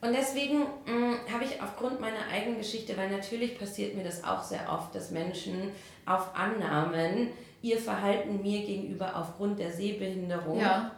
Und 0.00 0.14
deswegen 0.14 0.60
mm, 0.60 1.32
habe 1.32 1.44
ich 1.44 1.60
aufgrund 1.60 2.00
meiner 2.00 2.26
eigenen 2.32 2.58
Geschichte, 2.58 2.96
weil 2.96 3.10
natürlich 3.10 3.58
passiert 3.58 3.94
mir 3.94 4.04
das 4.04 4.24
auch 4.24 4.42
sehr 4.42 4.72
oft, 4.72 4.94
dass 4.94 5.10
Menschen 5.10 5.70
auf 6.06 6.34
Annahmen 6.34 7.28
ihr 7.60 7.78
Verhalten 7.78 8.40
mir 8.40 8.64
gegenüber 8.64 9.16
aufgrund 9.16 9.58
der 9.58 9.70
Sehbehinderung 9.70 10.60
ja. 10.60 10.92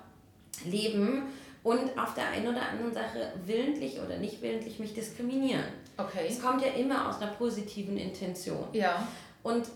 leben 0.65 1.23
und 1.63 1.99
auf 1.99 2.15
der 2.15 2.29
einen 2.29 2.49
oder 2.49 2.69
anderen 2.69 2.93
Sache 2.93 3.33
willentlich 3.47 3.99
oder 4.01 4.19
nicht 4.19 4.41
willentlich 4.43 4.79
mich 4.79 4.95
diskriminieren. 4.95 5.65
Okay. 5.97 6.27
Es 6.29 6.41
kommt 6.41 6.63
ja 6.63 6.69
immer 6.69 7.09
aus 7.09 7.21
einer 7.21 7.33
positiven 7.33 7.97
Intention. 7.97 8.69
Ja. 8.73 9.07
Und 9.43 9.67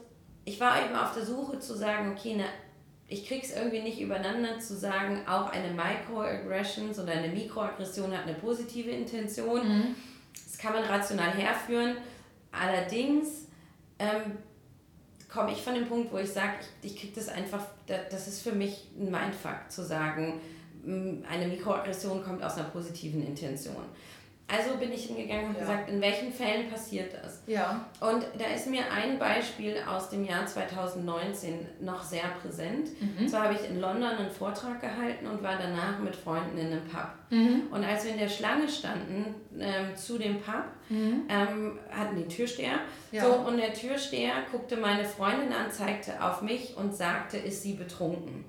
ich 0.44 0.60
war 0.60 0.84
eben 0.84 0.94
auf 0.94 1.14
der 1.14 1.24
Suche 1.24 1.58
zu 1.58 1.74
sagen, 1.74 2.12
okay, 2.12 2.34
ne, 2.34 2.44
ich 3.08 3.26
krieg's 3.26 3.52
irgendwie 3.52 3.82
nicht 3.82 4.00
übereinander 4.00 4.58
zu 4.58 4.76
sagen, 4.76 5.26
auch 5.26 5.50
eine 5.50 5.72
Microaggression 5.72 6.90
oder 6.90 7.12
eine 7.12 7.28
Mikroaggression 7.28 8.16
hat 8.16 8.24
eine 8.24 8.34
positive 8.34 8.90
Intention. 8.90 9.66
Mhm. 9.66 9.94
Das 10.32 10.58
kann 10.58 10.72
man 10.72 10.84
rational 10.84 11.30
herführen. 11.30 11.96
Allerdings 12.50 13.46
ähm, 13.98 14.38
komme 15.32 15.52
ich 15.52 15.62
von 15.62 15.74
dem 15.74 15.86
Punkt, 15.86 16.12
wo 16.12 16.18
ich 16.18 16.30
sage, 16.30 16.54
ich, 16.82 16.92
ich 16.92 17.00
kriege 17.00 17.12
das 17.14 17.28
einfach, 17.28 17.66
das 17.86 18.28
ist 18.28 18.42
für 18.42 18.52
mich 18.52 18.88
ein 18.98 19.10
Mindfuck 19.10 19.70
zu 19.70 19.84
sagen, 19.84 20.40
eine 20.86 21.46
Mikroaggression 21.48 22.22
kommt 22.22 22.42
aus 22.42 22.56
einer 22.56 22.68
positiven 22.68 23.26
Intention. 23.26 23.84
Also 24.46 24.76
bin 24.76 24.92
ich 24.92 25.06
hingegangen 25.06 25.46
und 25.46 25.54
ja. 25.54 25.60
gesagt, 25.60 25.88
in 25.88 26.00
welchen 26.02 26.30
Fällen 26.30 26.68
passiert 26.70 27.14
das? 27.14 27.42
Ja. 27.46 27.86
Und 28.00 28.26
da 28.38 28.54
ist 28.54 28.68
mir 28.68 28.82
ein 28.92 29.18
Beispiel 29.18 29.76
aus 29.88 30.10
dem 30.10 30.24
Jahr 30.24 30.46
2019 30.46 31.66
noch 31.80 32.02
sehr 32.02 32.24
präsent. 32.42 32.90
Mhm. 33.00 33.22
Und 33.22 33.28
zwar 33.28 33.44
habe 33.44 33.54
ich 33.54 33.68
in 33.68 33.80
London 33.80 34.10
einen 34.10 34.30
Vortrag 34.30 34.82
gehalten 34.82 35.26
und 35.26 35.42
war 35.42 35.56
danach 35.56 35.98
mit 35.98 36.14
Freunden 36.14 36.58
in 36.58 36.66
einem 36.66 36.84
Pub. 36.84 37.08
Mhm. 37.30 37.68
Und 37.70 37.84
als 37.84 38.04
wir 38.04 38.12
in 38.12 38.18
der 38.18 38.28
Schlange 38.28 38.68
standen 38.68 39.34
ähm, 39.58 39.96
zu 39.96 40.18
dem 40.18 40.40
Pub, 40.40 40.64
mhm. 40.90 41.22
ähm, 41.30 41.78
hatten 41.90 42.16
die 42.16 42.28
Türsteher. 42.28 42.80
Ja. 43.12 43.24
So, 43.24 43.32
und 43.32 43.56
der 43.56 43.72
Türsteher 43.72 44.34
guckte 44.52 44.76
meine 44.76 45.04
Freundin 45.04 45.52
an, 45.52 45.70
zeigte 45.70 46.22
auf 46.22 46.42
mich 46.42 46.76
und 46.76 46.94
sagte, 46.94 47.38
ist 47.38 47.62
sie 47.62 47.72
betrunken? 47.72 48.44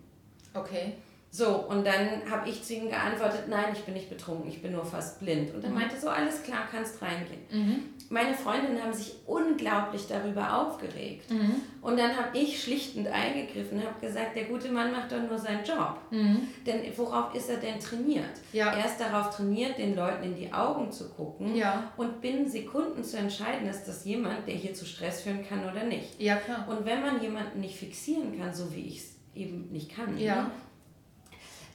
Okay. 0.53 0.93
So, 1.35 1.65
und 1.67 1.85
dann 1.85 2.21
habe 2.31 2.47
ich 2.47 2.63
zu 2.63 2.75
ihm 2.75 2.87
geantwortet, 2.87 3.49
nein, 3.49 3.65
ich 3.73 3.81
bin 3.81 3.93
nicht 3.93 4.09
betrunken, 4.09 4.49
ich 4.49 4.61
bin 4.61 4.71
nur 4.71 4.85
fast 4.85 5.19
blind. 5.19 5.53
Und 5.53 5.65
er 5.65 5.69
mhm. 5.69 5.75
meinte 5.75 5.99
so, 5.99 6.07
alles 6.07 6.41
klar, 6.43 6.59
kannst 6.71 7.01
reingehen. 7.01 7.41
Mhm. 7.51 7.83
Meine 8.09 8.33
Freundinnen 8.33 8.81
haben 8.81 8.93
sich 8.93 9.15
unglaublich 9.25 10.07
darüber 10.07 10.61
aufgeregt. 10.61 11.29
Mhm. 11.29 11.55
Und 11.81 11.99
dann 11.99 12.15
habe 12.15 12.37
ich 12.37 12.63
schlichtend 12.63 13.09
eingegriffen 13.09 13.79
und 13.79 13.85
habe 13.85 13.99
gesagt, 13.99 14.37
der 14.37 14.45
gute 14.45 14.71
Mann 14.71 14.93
macht 14.93 15.11
doch 15.11 15.21
nur 15.21 15.37
seinen 15.37 15.65
Job. 15.65 15.97
Mhm. 16.09 16.47
Denn 16.65 16.83
worauf 16.95 17.35
ist 17.35 17.49
er 17.49 17.57
denn 17.57 17.81
trainiert? 17.81 18.23
Ja. 18.53 18.71
Er 18.71 18.85
ist 18.85 18.97
darauf 18.97 19.35
trainiert, 19.35 19.77
den 19.77 19.93
Leuten 19.93 20.23
in 20.23 20.35
die 20.37 20.53
Augen 20.53 20.89
zu 20.89 21.09
gucken 21.09 21.53
ja. 21.53 21.91
und 21.97 22.21
binnen 22.21 22.47
Sekunden 22.47 23.03
zu 23.03 23.17
entscheiden, 23.17 23.67
ist 23.67 23.83
das 23.83 24.05
jemand, 24.05 24.47
der 24.47 24.55
hier 24.55 24.73
zu 24.73 24.85
Stress 24.85 25.23
führen 25.23 25.45
kann 25.45 25.69
oder 25.69 25.83
nicht. 25.83 26.17
Ja, 26.17 26.37
klar. 26.37 26.65
Und 26.69 26.85
wenn 26.85 27.01
man 27.01 27.21
jemanden 27.21 27.59
nicht 27.59 27.77
fixieren 27.77 28.39
kann, 28.39 28.53
so 28.53 28.73
wie 28.73 28.87
ich 28.87 28.99
es 28.99 29.15
eben 29.35 29.69
nicht 29.71 29.93
kann, 29.93 30.17
ja. 30.17 30.43
ne? 30.43 30.51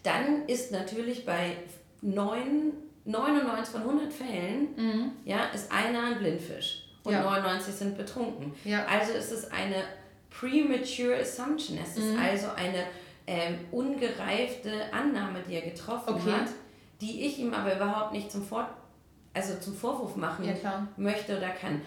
Dann 0.03 0.47
ist 0.47 0.73
natürlich 0.73 1.27
bei 1.27 1.57
9, 2.03 2.73
99 3.05 3.73
von 3.73 3.83
100 3.83 4.13
Fällen, 4.13 4.69
mhm. 4.77 5.11
ja, 5.25 5.47
ist 5.55 5.71
einer 5.71 6.05
ein 6.05 6.19
Blindfisch. 6.19 6.85
und 7.05 7.13
ja. 7.13 7.23
99 7.23 7.75
sind 7.75 7.97
betrunken. 7.97 8.53
Ja. 8.65 8.87
Also 8.87 9.13
ist 9.13 9.33
es 9.33 9.51
eine 9.51 9.85
premature 10.31 11.17
assumption. 11.21 11.79
Es 11.83 11.97
ist 11.97 12.13
mhm. 12.13 12.19
also 12.19 12.49
eine 12.57 12.85
ähm, 13.27 13.59
ungereifte 13.71 14.93
Annahme, 14.93 15.41
die 15.47 15.55
er 15.55 15.63
getroffen 15.63 16.15
okay. 16.15 16.33
hat, 16.33 16.49
die 17.01 17.27
ich 17.27 17.39
ihm 17.39 17.55
aber 17.55 17.75
überhaupt 17.75 18.13
nicht 18.13 18.31
zum, 18.31 18.45
Vor 18.45 18.69
also 19.33 19.55
zum 19.61 19.75
Vorwurf 19.75 20.17
machen 20.17 20.45
ja, 20.45 20.89
möchte 20.97 21.37
oder 21.37 21.51
kann. 21.51 21.83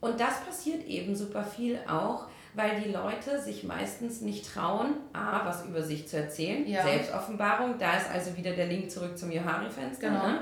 Und 0.00 0.20
das 0.20 0.40
passiert 0.44 0.86
eben 0.86 1.14
super 1.14 1.44
viel 1.44 1.78
auch, 1.88 2.26
weil 2.58 2.80
die 2.80 2.90
Leute 2.90 3.40
sich 3.40 3.62
meistens 3.62 4.20
nicht 4.20 4.52
trauen, 4.52 4.94
A, 5.12 5.46
was 5.46 5.64
über 5.64 5.80
sich 5.80 6.08
zu 6.08 6.16
erzählen. 6.16 6.66
Ja. 6.66 6.82
Selbstoffenbarung, 6.82 7.78
da 7.78 7.96
ist 7.96 8.10
also 8.10 8.36
wieder 8.36 8.50
der 8.50 8.66
Link 8.66 8.90
zurück 8.90 9.16
zum 9.16 9.30
Johari-Fenster. 9.30 10.08
Genau. 10.08 10.26
Ne? 10.26 10.40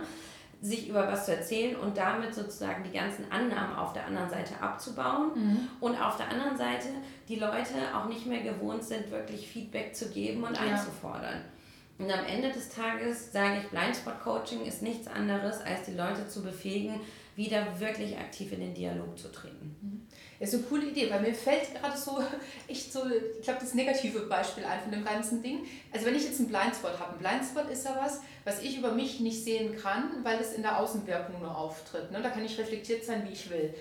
sich 0.62 0.88
über 0.88 1.06
was 1.06 1.26
zu 1.26 1.36
erzählen 1.36 1.76
und 1.76 1.98
damit 1.98 2.34
sozusagen 2.34 2.82
die 2.82 2.96
ganzen 2.96 3.30
Annahmen 3.30 3.76
auf 3.76 3.92
der 3.92 4.06
anderen 4.06 4.30
Seite 4.30 4.58
abzubauen 4.60 5.30
mhm. 5.34 5.68
und 5.80 6.00
auf 6.00 6.16
der 6.16 6.30
anderen 6.30 6.56
Seite 6.56 6.88
die 7.28 7.36
Leute 7.36 7.74
auch 7.94 8.06
nicht 8.06 8.26
mehr 8.26 8.40
gewohnt 8.40 8.82
sind, 8.82 9.10
wirklich 9.10 9.46
Feedback 9.46 9.94
zu 9.94 10.08
geben 10.08 10.42
und 10.44 10.56
ja. 10.56 10.62
einzufordern. 10.62 11.42
Und 11.98 12.10
am 12.10 12.24
Ende 12.24 12.50
des 12.50 12.70
Tages 12.70 13.32
sage 13.32 13.60
ich, 13.60 13.68
Blindspot 13.68 14.20
Coaching 14.22 14.64
ist 14.64 14.82
nichts 14.82 15.06
anderes, 15.06 15.60
als 15.60 15.84
die 15.84 15.94
Leute 15.94 16.26
zu 16.26 16.42
befähigen, 16.42 17.00
wieder 17.36 17.78
wirklich 17.78 18.16
aktiv 18.18 18.52
in 18.52 18.60
den 18.60 18.74
Dialog 18.74 19.18
zu 19.18 19.30
treten. 19.30 19.76
Mhm. 19.80 20.05
Ist 20.38 20.54
eine 20.54 20.62
coole 20.64 20.86
Idee, 20.86 21.10
weil 21.10 21.20
mir 21.20 21.34
fällt 21.34 21.74
gerade 21.74 21.96
so 21.96 22.22
echt 22.68 22.92
so, 22.92 23.02
ich 23.06 23.42
glaube, 23.42 23.60
das 23.60 23.74
negative 23.74 24.20
Beispiel 24.20 24.64
ein 24.64 24.80
von 24.80 24.92
dem 24.92 25.04
ganzen 25.04 25.42
Ding. 25.42 25.66
Also 25.92 26.06
wenn 26.06 26.14
ich 26.14 26.24
jetzt 26.24 26.38
einen 26.38 26.48
Blindspot 26.48 26.98
habe, 26.98 27.12
ein 27.12 27.18
Blindspot 27.18 27.70
ist 27.70 27.84
ja 27.84 27.96
was, 28.00 28.20
was 28.44 28.62
ich 28.62 28.78
über 28.78 28.92
mich 28.92 29.20
nicht 29.20 29.42
sehen 29.42 29.76
kann, 29.76 30.24
weil 30.24 30.38
es 30.38 30.52
in 30.52 30.62
der 30.62 30.78
Außenwirkung 30.78 31.40
nur 31.40 31.56
auftritt. 31.56 32.10
Ne? 32.10 32.20
Da 32.22 32.30
kann 32.30 32.44
ich 32.44 32.58
reflektiert 32.58 33.04
sein, 33.04 33.26
wie 33.26 33.32
ich 33.32 33.48
will. 33.50 33.74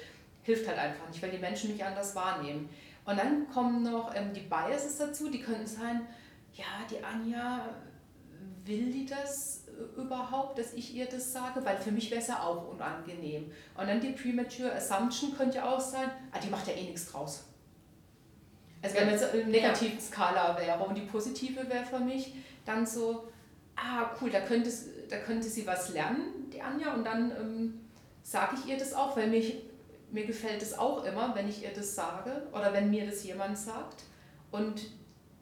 Hilft 0.43 0.67
halt 0.67 0.77
einfach 0.77 1.07
nicht, 1.09 1.21
weil 1.21 1.31
die 1.31 1.37
Menschen 1.37 1.71
mich 1.71 1.83
anders 1.83 2.15
wahrnehmen. 2.15 2.69
Und 3.05 3.17
dann 3.17 3.47
kommen 3.49 3.83
noch 3.83 4.15
ähm, 4.15 4.33
die 4.33 4.41
Biases 4.41 4.97
dazu, 4.97 5.29
die 5.29 5.41
könnten 5.41 5.67
sein, 5.67 6.07
ja, 6.53 6.65
die 6.89 7.03
Anja, 7.03 7.69
will 8.65 8.91
die 8.91 9.05
das 9.05 9.64
überhaupt, 9.97 10.59
dass 10.59 10.73
ich 10.73 10.93
ihr 10.93 11.05
das 11.05 11.31
sage, 11.31 11.63
weil 11.65 11.77
für 11.77 11.91
mich 11.91 12.11
wäre 12.11 12.21
es 12.21 12.27
ja 12.27 12.41
auch 12.41 12.67
unangenehm. 12.69 13.51
Und 13.77 13.87
dann 13.87 13.99
die 13.99 14.11
Premature 14.11 14.73
Assumption 14.73 15.35
könnte 15.35 15.57
ja 15.57 15.69
auch 15.69 15.79
sein, 15.79 16.09
ah, 16.31 16.39
die 16.39 16.49
macht 16.49 16.67
ja 16.67 16.73
eh 16.73 16.83
nichts 16.83 17.11
draus. 17.11 17.45
Also 18.81 18.97
wenn 18.97 19.09
jetzt 19.09 19.33
im 19.33 19.49
negativen 19.49 19.99
Skala 19.99 20.57
wäre 20.59 20.83
und 20.83 20.95
die 20.95 21.01
positive 21.01 21.67
wäre 21.69 21.85
für 21.85 21.99
mich 21.99 22.33
dann 22.65 22.85
so, 22.85 23.27
ah 23.75 24.11
cool, 24.21 24.29
da 24.29 24.41
könnte, 24.41 24.69
da 25.09 25.17
könnte 25.17 25.47
sie 25.47 25.65
was 25.65 25.89
lernen, 25.89 26.49
die 26.53 26.61
Anja, 26.61 26.93
und 26.93 27.03
dann 27.03 27.31
ähm, 27.31 27.81
sage 28.21 28.57
ich 28.59 28.69
ihr 28.71 28.77
das 28.77 28.93
auch, 28.93 29.17
weil 29.17 29.27
mich, 29.27 29.63
mir 30.11 30.25
gefällt 30.25 30.61
es 30.61 30.77
auch 30.77 31.03
immer, 31.03 31.33
wenn 31.35 31.49
ich 31.49 31.63
ihr 31.63 31.73
das 31.73 31.95
sage 31.95 32.47
oder 32.51 32.73
wenn 32.73 32.89
mir 32.89 33.05
das 33.05 33.23
jemand 33.23 33.57
sagt. 33.57 34.03
Und 34.51 34.81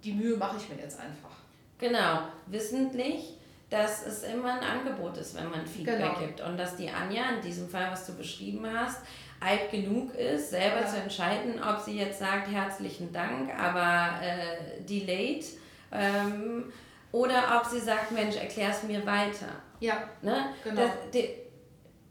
die 0.03 0.13
Mühe 0.13 0.37
mache 0.37 0.57
ich 0.57 0.69
mir 0.69 0.81
jetzt 0.81 0.99
einfach. 0.99 1.35
Genau, 1.79 2.21
wissentlich 2.47 3.37
dass 3.73 4.05
es 4.05 4.21
immer 4.21 4.53
ein 4.53 4.59
Angebot 4.59 5.17
ist, 5.17 5.35
wenn 5.35 5.49
man 5.49 5.65
Feedback 5.65 5.97
genau. 5.97 6.19
gibt. 6.19 6.41
Und 6.41 6.57
dass 6.57 6.75
die 6.75 6.91
Anja, 6.91 7.23
in 7.35 7.41
diesem 7.41 7.67
Fall, 7.67 7.89
was 7.91 8.05
du 8.05 8.13
beschrieben 8.13 8.67
hast, 8.71 8.99
alt 9.39 9.71
genug 9.71 10.13
ist, 10.13 10.51
selber 10.51 10.81
ja. 10.81 10.87
zu 10.87 10.97
entscheiden, 10.97 11.55
ob 11.61 11.79
sie 11.79 11.97
jetzt 11.97 12.19
sagt, 12.19 12.51
herzlichen 12.51 13.11
Dank, 13.11 13.51
aber 13.57 14.21
äh, 14.21 14.83
delayed. 14.83 15.43
Ähm, 15.91 16.71
oder 17.11 17.59
ob 17.59 17.65
sie 17.65 17.79
sagt, 17.79 18.11
Mensch, 18.11 18.35
erklär 18.35 18.69
es 18.69 18.83
mir 18.83 19.03
weiter. 19.07 19.47
Ja, 19.79 20.07
ne? 20.21 20.53
genau. 20.63 20.81
Das, 20.81 20.91
die, 21.11 21.29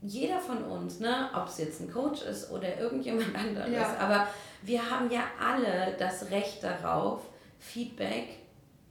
jeder 0.03 0.41
von 0.41 0.65
uns, 0.65 0.99
ne, 0.99 1.31
ob 1.33 1.47
es 1.47 1.59
jetzt 1.59 1.81
ein 1.81 1.93
Coach 1.93 2.23
ist 2.23 2.51
oder 2.51 2.77
irgendjemand 2.77 3.35
anderes, 3.37 3.73
ja. 3.73 3.97
aber 4.01 4.27
wir 4.63 4.91
haben 4.91 5.09
ja 5.13 5.23
alle 5.41 5.95
das 5.97 6.29
Recht 6.33 6.65
darauf, 6.65 7.23
Feedback 7.61 8.41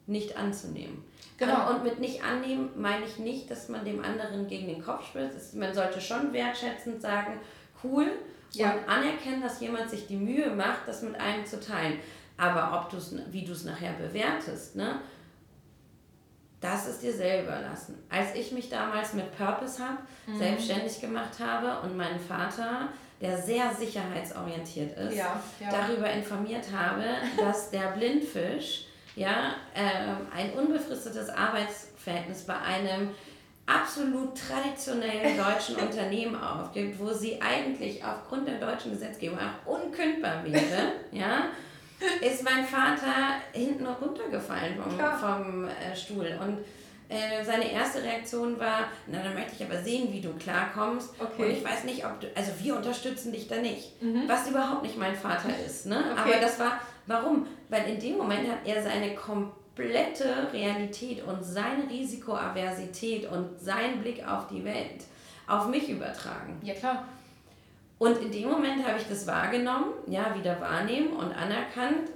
nicht 0.07 0.38
anzunehmen. 0.38 1.03
Genau. 1.41 1.71
Und 1.71 1.84
mit 1.84 1.99
nicht 1.99 2.23
annehmen 2.23 2.69
meine 2.75 3.06
ich 3.06 3.17
nicht, 3.17 3.49
dass 3.49 3.67
man 3.67 3.84
dem 3.84 4.04
anderen 4.04 4.47
gegen 4.47 4.67
den 4.67 4.84
Kopf 4.84 5.08
spritzt. 5.08 5.56
Man 5.56 5.73
sollte 5.73 5.99
schon 5.99 6.32
wertschätzend 6.34 7.01
sagen, 7.01 7.39
cool, 7.84 8.12
ja. 8.54 8.73
und 8.73 8.88
anerkennen, 8.88 9.41
dass 9.41 9.60
jemand 9.60 9.89
sich 9.89 10.06
die 10.06 10.17
Mühe 10.17 10.51
macht, 10.51 10.88
das 10.88 11.01
mit 11.01 11.19
einem 11.19 11.45
zu 11.45 11.60
teilen. 11.60 11.99
Aber 12.38 12.80
ob 12.80 12.89
du's, 12.91 13.15
wie 13.32 13.43
du 13.43 13.54
es 13.54 13.65
nachher 13.65 13.93
bewertest, 13.93 14.75
ne, 14.75 14.99
das 16.60 16.88
ist 16.88 17.01
dir 17.01 17.13
selber 17.13 17.60
lassen. 17.60 17.97
Als 18.10 18.36
ich 18.36 18.51
mich 18.51 18.69
damals 18.69 19.13
mit 19.13 19.36
Purpose 19.36 19.82
Hub 19.82 19.97
mhm. 20.27 20.38
selbstständig 20.38 21.01
gemacht 21.01 21.39
habe 21.39 21.86
und 21.86 21.97
meinen 21.97 22.19
Vater, 22.19 22.89
der 23.19 23.38
sehr 23.38 23.73
sicherheitsorientiert 23.73 24.95
ist, 24.97 25.15
ja, 25.15 25.41
ja. 25.60 25.69
darüber 25.71 26.10
informiert 26.12 26.65
habe, 26.71 27.04
dass 27.38 27.71
der 27.71 27.91
Blindfisch 27.91 28.86
ja, 29.15 29.56
äh, 29.74 30.36
ein 30.36 30.54
unbefristetes 30.54 31.30
Arbeitsverhältnis 31.30 32.43
bei 32.43 32.58
einem 32.58 33.10
absolut 33.65 34.38
traditionellen 34.38 35.38
deutschen 35.38 35.76
Unternehmen 35.88 36.36
aufgibt, 36.36 37.00
wo 37.00 37.12
sie 37.13 37.41
eigentlich 37.41 38.04
aufgrund 38.04 38.47
der 38.47 38.60
deutschen 38.60 38.91
Gesetzgebung 38.91 39.38
auch 39.38 39.80
unkündbar 39.80 40.43
wäre, 40.45 40.93
ja, 41.12 41.45
ist 42.21 42.43
mein 42.43 42.65
Vater 42.65 43.36
hinten 43.54 43.86
runtergefallen 43.86 44.76
vom, 44.82 45.00
vom 45.19 45.65
äh, 45.65 45.95
Stuhl. 45.95 46.38
Und 46.41 46.58
äh, 47.10 47.43
seine 47.43 47.71
erste 47.71 48.02
Reaktion 48.02 48.58
war, 48.60 48.88
na, 49.06 49.21
dann 49.21 49.34
möchte 49.34 49.52
ich 49.56 49.63
aber 49.63 49.84
sehen, 49.84 50.12
wie 50.12 50.21
du 50.21 50.34
klarkommst. 50.34 51.13
Okay. 51.19 51.43
Und 51.43 51.52
ich 51.52 51.63
weiß 51.63 51.84
nicht, 51.84 52.06
ob 52.06 52.19
du, 52.21 52.28
also 52.36 52.52
wir 52.60 52.76
unterstützen 52.76 53.32
dich 53.32 53.47
da 53.47 53.58
nicht. 53.58 54.02
Mhm. 54.02 54.24
Was 54.28 54.50
überhaupt 54.50 54.84
nicht 54.84 54.97
mein 54.97 55.15
Vater 55.15 55.50
ist. 55.63 55.86
Ne? 55.86 55.97
Okay. 55.97 56.34
Aber 56.34 56.41
das 56.41 56.58
war 56.58 56.80
Warum? 57.07 57.47
Weil 57.69 57.89
in 57.89 57.99
dem 57.99 58.17
Moment 58.17 58.49
hat 58.49 58.59
er 58.65 58.81
seine 58.81 59.15
komplette 59.15 60.51
Realität 60.53 61.23
und 61.25 61.43
seine 61.43 61.89
Risikoaversität 61.89 63.29
und 63.29 63.59
seinen 63.59 64.01
Blick 64.01 64.27
auf 64.27 64.47
die 64.47 64.63
Welt 64.63 65.05
auf 65.47 65.67
mich 65.67 65.89
übertragen. 65.89 66.59
Ja, 66.63 66.73
klar. 66.73 67.05
Und 67.97 68.17
in 68.17 68.31
dem 68.31 68.49
Moment 68.49 68.85
habe 68.85 68.97
ich 68.97 69.07
das 69.07 69.27
wahrgenommen, 69.27 69.93
ja, 70.07 70.35
wieder 70.35 70.59
wahrnehmen 70.59 71.13
und 71.13 71.31
anerkannt 71.33 72.09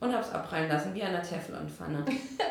und 0.00 0.12
habe 0.12 0.22
es 0.22 0.30
abprallen 0.30 0.68
lassen, 0.68 0.94
wie 0.94 1.02
an 1.02 1.12
der 1.12 1.22
Teflonpfanne. 1.22 2.04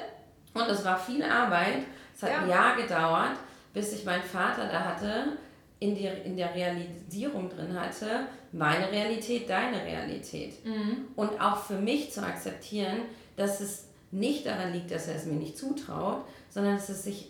und 0.54 0.70
es 0.70 0.84
war 0.84 1.00
viel 1.00 1.24
Arbeit. 1.24 1.84
Es 2.16 2.24
hat 2.24 2.32
ja. 2.32 2.40
ein 2.40 2.50
Jahr 2.50 2.76
gedauert, 2.76 3.38
bis 3.74 3.94
ich 3.94 4.04
meinen 4.04 4.24
Vater 4.24 4.68
da 4.68 4.84
hatte, 4.84 5.38
in, 5.80 5.96
die, 5.96 6.08
in 6.08 6.36
der 6.36 6.54
Realisierung 6.54 7.50
drin 7.50 7.80
hatte, 7.80 8.28
meine 8.58 8.92
Realität, 8.92 9.50
deine 9.50 9.84
Realität. 9.84 10.66
Mhm. 10.66 11.08
Und 11.16 11.40
auch 11.40 11.58
für 11.58 11.80
mich 11.80 12.12
zu 12.12 12.24
akzeptieren, 12.24 13.04
dass 13.36 13.60
es 13.60 13.86
nicht 14.12 14.46
daran 14.46 14.74
liegt, 14.74 14.92
dass 14.92 15.08
er 15.08 15.16
es 15.16 15.26
mir 15.26 15.36
nicht 15.36 15.58
zutraut, 15.58 16.24
sondern 16.50 16.76
dass 16.76 16.90
es 16.90 17.04
sich 17.04 17.30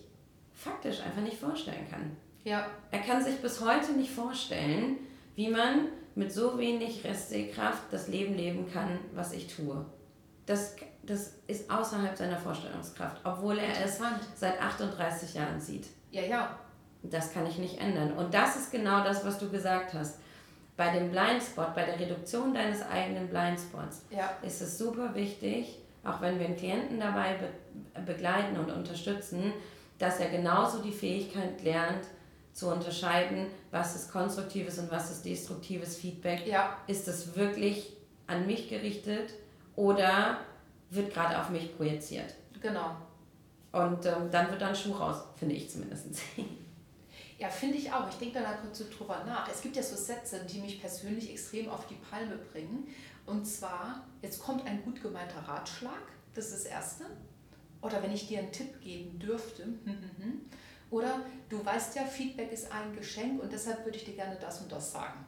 faktisch 0.54 1.02
einfach 1.02 1.22
nicht 1.22 1.38
vorstellen 1.38 1.88
kann. 1.90 2.16
Ja. 2.44 2.68
Er 2.92 3.00
kann 3.00 3.24
sich 3.24 3.38
bis 3.38 3.62
heute 3.62 3.92
nicht 3.94 4.12
vorstellen, 4.12 4.98
wie 5.36 5.50
man 5.50 5.88
mit 6.16 6.32
so 6.32 6.58
wenig 6.58 7.04
Restsehkraft 7.04 7.84
das 7.92 8.08
Leben 8.08 8.36
leben 8.36 8.72
kann, 8.72 9.00
was 9.13 9.34
ich 9.34 9.54
tue. 9.54 9.86
Das, 10.46 10.76
das 11.04 11.34
ist 11.48 11.70
außerhalb 11.70 12.18
seiner 12.18 12.38
Vorstellungskraft, 12.38 13.22
obwohl 13.24 13.58
er 13.60 13.86
es 13.86 14.00
seit 14.36 14.62
38 14.62 15.34
Jahren 15.36 15.60
sieht. 15.60 15.88
Ja, 16.12 16.22
ja. 16.24 16.60
Das 17.04 17.32
kann 17.34 17.46
ich 17.46 17.58
nicht 17.58 17.80
ändern. 17.80 18.13
Und 18.13 18.34
das 18.34 18.56
ist 18.56 18.72
genau 18.72 19.04
das, 19.04 19.24
was 19.24 19.38
du 19.38 19.50
gesagt 19.50 19.94
hast. 19.94 20.20
Bei 20.78 20.92
dem 20.98 21.10
Blindspot, 21.10 21.74
bei 21.74 21.84
der 21.84 22.00
Reduktion 22.00 22.54
deines 22.54 22.84
eigenen 22.84 23.28
Blindspots, 23.28 24.04
ja. 24.12 24.30
ist 24.44 24.62
es 24.62 24.78
super 24.78 25.13
wichtig, 25.16 25.80
auch 26.04 26.22
wenn 26.22 26.40
wir 26.40 26.46
einen 26.46 26.56
Klienten 26.56 27.00
dabei 27.00 27.34
be 27.34 27.50
begleiten 28.06 28.58
und 28.58 28.72
unterstützen, 28.72 29.52
dass 29.98 30.20
er 30.20 30.30
genauso 30.30 30.84
die 30.84 30.92
Fähigkeit 30.92 31.63
lernt, 31.63 32.06
zu 32.54 32.70
unterscheiden, 32.70 33.48
was 33.70 33.96
ist 33.96 34.12
konstruktives 34.12 34.80
und 34.80 34.92
was 34.92 35.12
ist 35.12 35.26
destruktives 35.26 35.98
Feedback. 35.98 36.48
Ja. 36.48 36.78
Ist 36.88 37.08
es 37.08 37.36
wirklich 37.36 37.94
an 38.26 38.48
mich 38.48 38.70
gerichtet 38.70 39.32
oder 39.76 40.40
wird 40.90 41.13
gerade 41.13 41.40
auf 41.40 41.50
mich 41.50 41.76
projiziert? 41.76 42.34
Genau. 42.62 42.96
Und 43.72 44.06
ähm, 44.06 44.32
dann 44.32 44.50
wird 44.50 44.62
dann 44.62 44.76
Schuh 44.76 44.94
raus, 44.94 45.24
finde 45.36 45.56
ich 45.56 45.70
zumindest. 45.70 46.08
Ja, 47.38 47.50
finde 47.50 47.78
ich 47.78 47.91
auch. 47.91 48.10
Ich 48.10 48.15
denke 48.15 48.39
da 48.39 48.54
kurz 48.54 48.80
drüber 48.89 49.23
nach. 49.26 49.47
Es 49.50 49.62
gibt 49.62 49.76
ja 49.76 49.84
so 49.84 49.95
Sätze, 49.95 50.45
die 50.45 50.60
mich 50.60 50.82
persönlich 50.82 51.32
extrem 51.32 51.69
auf 51.69 51.86
die 51.88 51.95
Palme 51.95 52.38
bringen. 52.52 52.88
Und 53.26 53.45
zwar, 53.45 54.08
jetzt 54.21 54.41
kommt 54.41 54.65
ein 54.65 54.82
gut 54.84 55.02
gemeinter 55.02 55.39
Ratschlag, 55.39 56.02
das 56.34 56.47
ist 56.47 56.65
das 56.65 56.71
Erste. 56.71 57.06
Oder 57.82 58.02
wenn 58.02 58.12
ich 58.12 58.28
dir 58.28 58.39
einen 58.39 58.52
Tipp 58.52 58.82
geben 58.82 59.19
dürfte. 59.19 59.67
Oder 60.89 61.21
du 61.50 61.63
weißt 61.63 61.95
ja, 61.97 62.04
Feedback 62.04 62.52
ist 62.52 62.71
ein 62.71 62.95
Geschenk 62.95 63.43
und 63.43 63.52
deshalb 63.52 63.84
würde 63.86 63.97
ich 63.97 64.06
dir 64.06 64.15
gerne 64.15 64.38
das 64.39 64.62
und 64.62 64.71
das 64.71 64.93
sagen. 64.93 65.26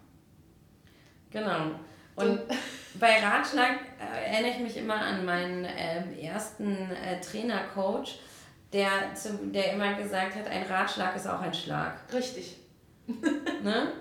Genau. 1.29 1.71
Und 2.15 2.41
bei 2.99 3.19
Ratschlag 3.19 3.79
äh, 3.99 4.31
erinnere 4.31 4.51
ich 4.51 4.59
mich 4.59 4.77
immer 4.77 4.95
an 4.95 5.25
meinen 5.25 5.65
äh, 5.65 6.21
ersten 6.21 6.91
äh, 6.91 7.19
Trainer-Coach 7.21 8.19
der, 8.73 9.13
zum, 9.15 9.51
der 9.51 9.73
immer 9.73 9.93
gesagt 9.93 10.35
hat, 10.35 10.47
ein 10.47 10.63
Ratschlag 10.63 11.15
ist 11.15 11.27
auch 11.27 11.41
ein 11.41 11.53
Schlag. 11.53 11.93
Richtig. 12.13 12.57
ne? 13.63 13.93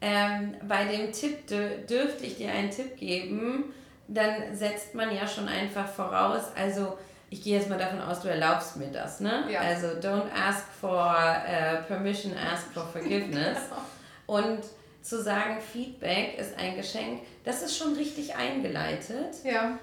Ähm, 0.00 0.54
bei 0.66 0.84
dem 0.84 1.12
Tipp 1.12 1.46
dürfte 1.46 2.24
ich 2.24 2.36
dir 2.36 2.50
einen 2.50 2.70
Tipp 2.70 2.96
geben, 2.96 3.72
dann 4.08 4.54
setzt 4.54 4.94
man 4.94 5.14
ja 5.14 5.26
schon 5.26 5.48
einfach 5.48 5.88
voraus, 5.88 6.44
also 6.56 6.98
ich 7.30 7.42
gehe 7.42 7.58
jetzt 7.58 7.68
mal 7.68 7.78
davon 7.78 8.00
aus, 8.00 8.20
du 8.20 8.28
erlaubst 8.28 8.76
mir 8.76 8.88
das, 8.88 9.20
ne? 9.20 9.44
Ja. 9.50 9.60
Also 9.60 9.88
don't 9.88 10.30
ask 10.30 10.66
for 10.80 11.10
uh, 11.10 11.82
permission, 11.88 12.32
ask 12.36 12.72
for 12.72 12.86
forgiveness. 12.86 13.58
genau. 14.26 14.40
Und 14.40 14.60
zu 15.02 15.22
sagen, 15.22 15.60
Feedback 15.60 16.38
ist 16.38 16.58
ein 16.58 16.76
Geschenk, 16.76 17.22
das 17.44 17.62
ist 17.62 17.76
schon 17.76 17.94
richtig 17.94 18.36
eingeleitet. 18.36 19.36
Ja. 19.42 19.78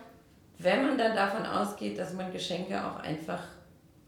Wenn 0.58 0.86
man 0.86 0.98
dann 0.98 1.16
davon 1.16 1.46
ausgeht, 1.46 1.98
dass 1.98 2.14
man 2.14 2.32
Geschenke 2.32 2.80
auch 2.84 3.00
einfach 3.00 3.42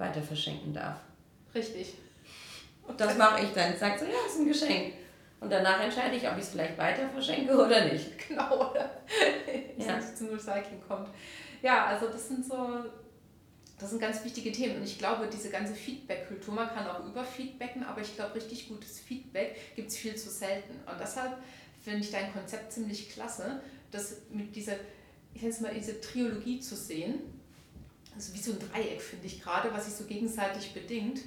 weiter 0.03 0.21
verschenken 0.21 0.73
darf. 0.73 0.99
Richtig. 1.53 1.93
Und 2.87 2.99
das 2.99 3.17
mache 3.17 3.43
ich 3.43 3.51
dann. 3.53 3.73
Ich 3.73 3.79
sage 3.79 3.99
so, 3.99 4.05
ja, 4.05 4.11
das 4.23 4.33
ist 4.33 4.39
ein 4.39 4.47
Geschenk. 4.47 4.93
Und 5.39 5.51
danach 5.51 5.81
entscheide 5.81 6.15
ich, 6.15 6.27
ob 6.27 6.37
ich 6.37 6.43
es 6.43 6.49
vielleicht 6.49 6.77
weiter 6.77 7.09
verschenke 7.09 7.53
oder 7.53 7.85
nicht. 7.85 8.11
Genau, 8.27 8.71
oder? 8.71 8.89
ja. 9.77 9.97
es 9.97 10.15
zum 10.15 10.29
Recycling 10.29 10.81
kommt. 10.87 11.09
Ja, 11.61 11.85
also 11.87 12.07
das 12.07 12.27
sind 12.27 12.45
so 12.45 12.85
das 13.83 13.89
sind 13.89 13.99
ganz 13.99 14.23
wichtige 14.23 14.51
Themen. 14.51 14.77
Und 14.77 14.83
ich 14.83 14.97
glaube, 14.97 15.27
diese 15.31 15.49
ganze 15.49 15.73
Feedback-Kultur, 15.73 16.53
man 16.53 16.69
kann 16.69 16.87
auch 16.87 17.05
überfeedbacken, 17.05 17.83
aber 17.83 17.99
ich 17.99 18.15
glaube, 18.15 18.35
richtig 18.35 18.69
gutes 18.69 18.99
Feedback 18.99 19.57
gibt 19.75 19.89
es 19.89 19.97
viel 19.97 20.15
zu 20.15 20.29
selten. 20.29 20.73
Und 20.89 20.99
deshalb 20.99 21.37
finde 21.83 21.99
ich 21.99 22.09
dein 22.09 22.31
Konzept 22.31 22.71
ziemlich 22.71 23.09
klasse, 23.09 23.61
das 23.91 24.21
mit 24.29 24.55
dieser, 24.55 24.75
ich 25.33 25.41
nenne 25.41 25.53
es 25.53 25.59
mal, 25.59 25.73
diese 25.73 25.99
Triologie 25.99 26.61
zu 26.61 26.77
sehen. 26.77 27.19
Also 28.15 28.33
wie 28.33 28.39
so 28.39 28.51
ein 28.51 28.59
Dreieck, 28.59 29.01
finde 29.01 29.25
ich 29.25 29.41
gerade, 29.41 29.73
was 29.73 29.85
sich 29.85 29.95
so 29.95 30.05
gegenseitig 30.05 30.73
bedingt. 30.73 31.21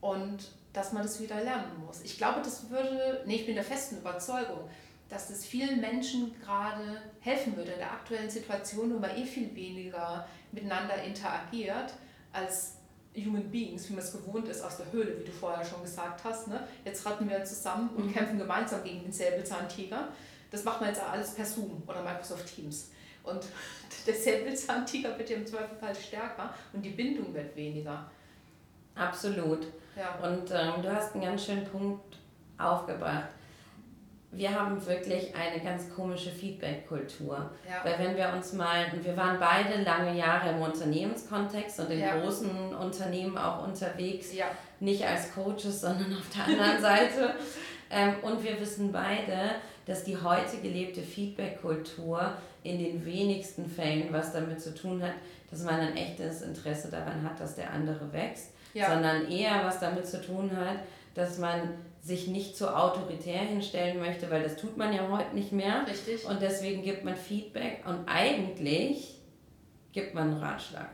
Und 0.00 0.50
dass 0.72 0.92
man 0.92 1.02
das 1.02 1.20
wieder 1.20 1.42
lernen 1.42 1.84
muss. 1.84 2.00
Ich 2.02 2.16
glaube, 2.16 2.40
das 2.42 2.70
würde, 2.70 3.22
nee, 3.26 3.36
ich 3.36 3.46
bin 3.46 3.54
der 3.54 3.64
festen 3.64 3.98
Überzeugung, 3.98 4.60
dass 5.08 5.28
das 5.28 5.44
vielen 5.44 5.80
Menschen 5.80 6.32
gerade 6.40 7.02
helfen 7.20 7.56
würde 7.56 7.72
in 7.72 7.78
der 7.78 7.90
aktuellen 7.90 8.30
Situation, 8.30 8.94
wo 8.94 8.98
man 8.98 9.10
eh 9.16 9.24
viel 9.24 9.54
weniger 9.54 10.26
miteinander 10.52 11.02
interagiert 11.02 11.94
als 12.32 12.74
Human 13.16 13.50
Beings, 13.50 13.88
wie 13.88 13.94
man 13.94 14.04
es 14.04 14.12
gewohnt 14.12 14.46
ist 14.46 14.62
aus 14.62 14.76
der 14.76 14.92
Höhle, 14.92 15.18
wie 15.18 15.24
du 15.24 15.32
vorher 15.32 15.64
schon 15.64 15.82
gesagt 15.82 16.22
hast. 16.22 16.46
Ne? 16.46 16.62
Jetzt 16.84 17.04
ratten 17.04 17.28
wir 17.28 17.44
zusammen 17.44 17.90
und 17.96 18.06
mhm. 18.06 18.12
kämpfen 18.12 18.38
gemeinsam 18.38 18.84
gegen 18.84 19.02
den 19.02 19.12
Säbelzahntiger. 19.12 20.08
Das 20.52 20.62
machen 20.62 20.82
wir 20.82 20.88
jetzt 20.88 21.02
alles 21.02 21.34
per 21.34 21.44
Zoom 21.44 21.82
oder 21.88 22.02
Microsoft 22.02 22.54
Teams. 22.54 22.90
Und 23.24 23.44
der 24.06 24.14
Säbelzahntiger 24.14 25.16
wird 25.18 25.30
ja 25.30 25.36
im 25.36 25.46
Zweifelfall 25.46 25.94
stärker 25.94 26.54
und 26.72 26.82
die 26.82 26.90
Bindung 26.90 27.32
wird 27.34 27.54
weniger. 27.56 28.10
Absolut. 28.94 29.66
Ja. 29.96 30.18
Und 30.26 30.50
ähm, 30.50 30.82
du 30.82 30.94
hast 30.94 31.14
einen 31.14 31.24
ganz 31.24 31.44
schönen 31.44 31.64
Punkt 31.64 32.16
aufgebracht 32.58 33.30
wir 34.32 34.54
haben 34.54 34.84
wirklich 34.86 35.34
eine 35.34 35.62
ganz 35.62 35.92
komische 35.94 36.30
Feedback-Kultur. 36.30 37.50
Ja. 37.68 37.84
Weil 37.84 37.98
wenn 37.98 38.16
wir 38.16 38.32
uns 38.32 38.52
mal, 38.52 38.86
und 38.92 39.04
wir 39.04 39.16
waren 39.16 39.38
beide 39.40 39.82
lange 39.82 40.16
Jahre 40.16 40.50
im 40.50 40.62
Unternehmenskontext 40.62 41.80
und 41.80 41.90
in 41.90 42.00
ja. 42.00 42.16
großen 42.16 42.74
Unternehmen 42.74 43.36
auch 43.36 43.66
unterwegs, 43.66 44.32
nicht 44.78 45.04
als 45.04 45.34
Coaches, 45.34 45.80
sondern 45.80 46.16
auf 46.16 46.28
der 46.34 46.44
anderen 46.44 46.80
Seite. 46.80 47.34
Ähm, 47.90 48.14
und 48.22 48.42
wir 48.44 48.60
wissen 48.60 48.92
beide, 48.92 49.56
dass 49.90 50.04
die 50.04 50.16
heute 50.16 50.58
gelebte 50.58 51.02
Feedback-Kultur 51.02 52.34
in 52.62 52.78
den 52.78 53.04
wenigsten 53.04 53.68
Fällen 53.68 54.12
was 54.12 54.32
damit 54.32 54.60
zu 54.60 54.72
tun 54.72 55.02
hat, 55.02 55.14
dass 55.50 55.64
man 55.64 55.80
ein 55.80 55.96
echtes 55.96 56.42
Interesse 56.42 56.92
daran 56.92 57.24
hat, 57.24 57.40
dass 57.40 57.56
der 57.56 57.72
andere 57.72 58.12
wächst, 58.12 58.52
sondern 58.72 59.28
eher 59.28 59.64
was 59.64 59.80
damit 59.80 60.06
zu 60.06 60.22
tun 60.22 60.56
hat, 60.56 60.76
dass 61.14 61.38
man 61.38 61.74
sich 62.00 62.28
nicht 62.28 62.56
so 62.56 62.68
autoritär 62.68 63.40
hinstellen 63.40 63.98
möchte, 63.98 64.30
weil 64.30 64.44
das 64.44 64.54
tut 64.54 64.76
man 64.76 64.92
ja 64.92 65.08
heute 65.08 65.34
nicht 65.34 65.50
mehr. 65.50 65.84
Richtig. 65.88 66.24
Und 66.24 66.40
deswegen 66.40 66.82
gibt 66.82 67.04
man 67.04 67.16
Feedback 67.16 67.82
und 67.84 68.06
eigentlich 68.06 69.18
gibt 69.90 70.14
man 70.14 70.30
einen 70.30 70.40
Ratschlag. 70.40 70.90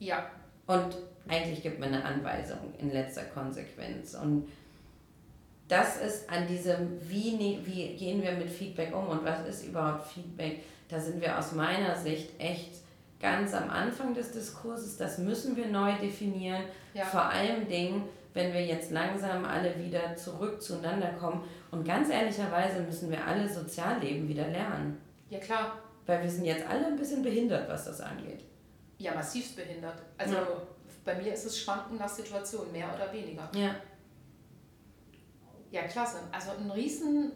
Ja. 0.00 0.26
Und 0.66 0.96
eigentlich 1.28 1.62
gibt 1.62 1.78
man 1.78 1.94
eine 1.94 2.04
Anweisung 2.04 2.58
in 2.78 2.90
letzter 2.90 3.22
Konsequenz. 3.22 4.14
Und 4.14 4.48
das 5.68 5.96
ist 5.96 6.30
an 6.30 6.46
diesem, 6.46 7.00
wie, 7.08 7.58
wie 7.64 7.96
gehen 7.96 8.22
wir 8.22 8.32
mit 8.32 8.50
Feedback 8.50 8.94
um 8.94 9.08
und 9.08 9.24
was 9.24 9.46
ist 9.48 9.66
überhaupt 9.66 10.06
Feedback, 10.06 10.62
da 10.88 11.00
sind 11.00 11.20
wir 11.20 11.36
aus 11.36 11.52
meiner 11.52 11.96
Sicht 11.96 12.30
echt 12.38 12.72
ganz 13.20 13.54
am 13.54 13.70
Anfang 13.70 14.14
des 14.14 14.32
Diskurses. 14.32 14.96
Das 14.96 15.18
müssen 15.18 15.56
wir 15.56 15.66
neu 15.66 15.92
definieren. 15.98 16.62
Ja. 16.94 17.04
Vor 17.04 17.24
allem 17.24 17.66
Dingen, 17.66 18.04
wenn 18.34 18.52
wir 18.52 18.64
jetzt 18.64 18.90
langsam 18.90 19.44
alle 19.44 19.76
wieder 19.78 20.14
zurück 20.14 20.62
zueinander 20.62 21.12
kommen. 21.18 21.42
Und 21.70 21.84
ganz 21.84 22.10
ehrlicherweise 22.10 22.80
müssen 22.80 23.10
wir 23.10 23.24
alle 23.24 23.48
Sozialleben 23.48 24.28
wieder 24.28 24.46
lernen. 24.48 25.00
Ja, 25.30 25.40
klar. 25.40 25.78
Weil 26.04 26.22
wir 26.22 26.30
sind 26.30 26.44
jetzt 26.44 26.64
alle 26.68 26.86
ein 26.86 26.96
bisschen 26.96 27.22
behindert, 27.22 27.68
was 27.68 27.86
das 27.86 28.00
angeht. 28.00 28.44
Ja, 28.98 29.14
massivst 29.14 29.56
behindert. 29.56 30.00
Also 30.16 30.34
ja. 30.34 30.46
bei 31.04 31.16
mir 31.16 31.32
ist 31.32 31.46
es 31.46 31.58
Schwanken 31.58 31.96
nach 31.96 32.08
Situation, 32.08 32.70
mehr 32.70 32.88
oder 32.94 33.12
weniger. 33.12 33.50
Ja. 33.54 33.74
Ja, 35.76 35.82
klasse. 35.82 36.20
Also 36.32 36.52
ein 36.52 36.70
riesen 36.70 37.32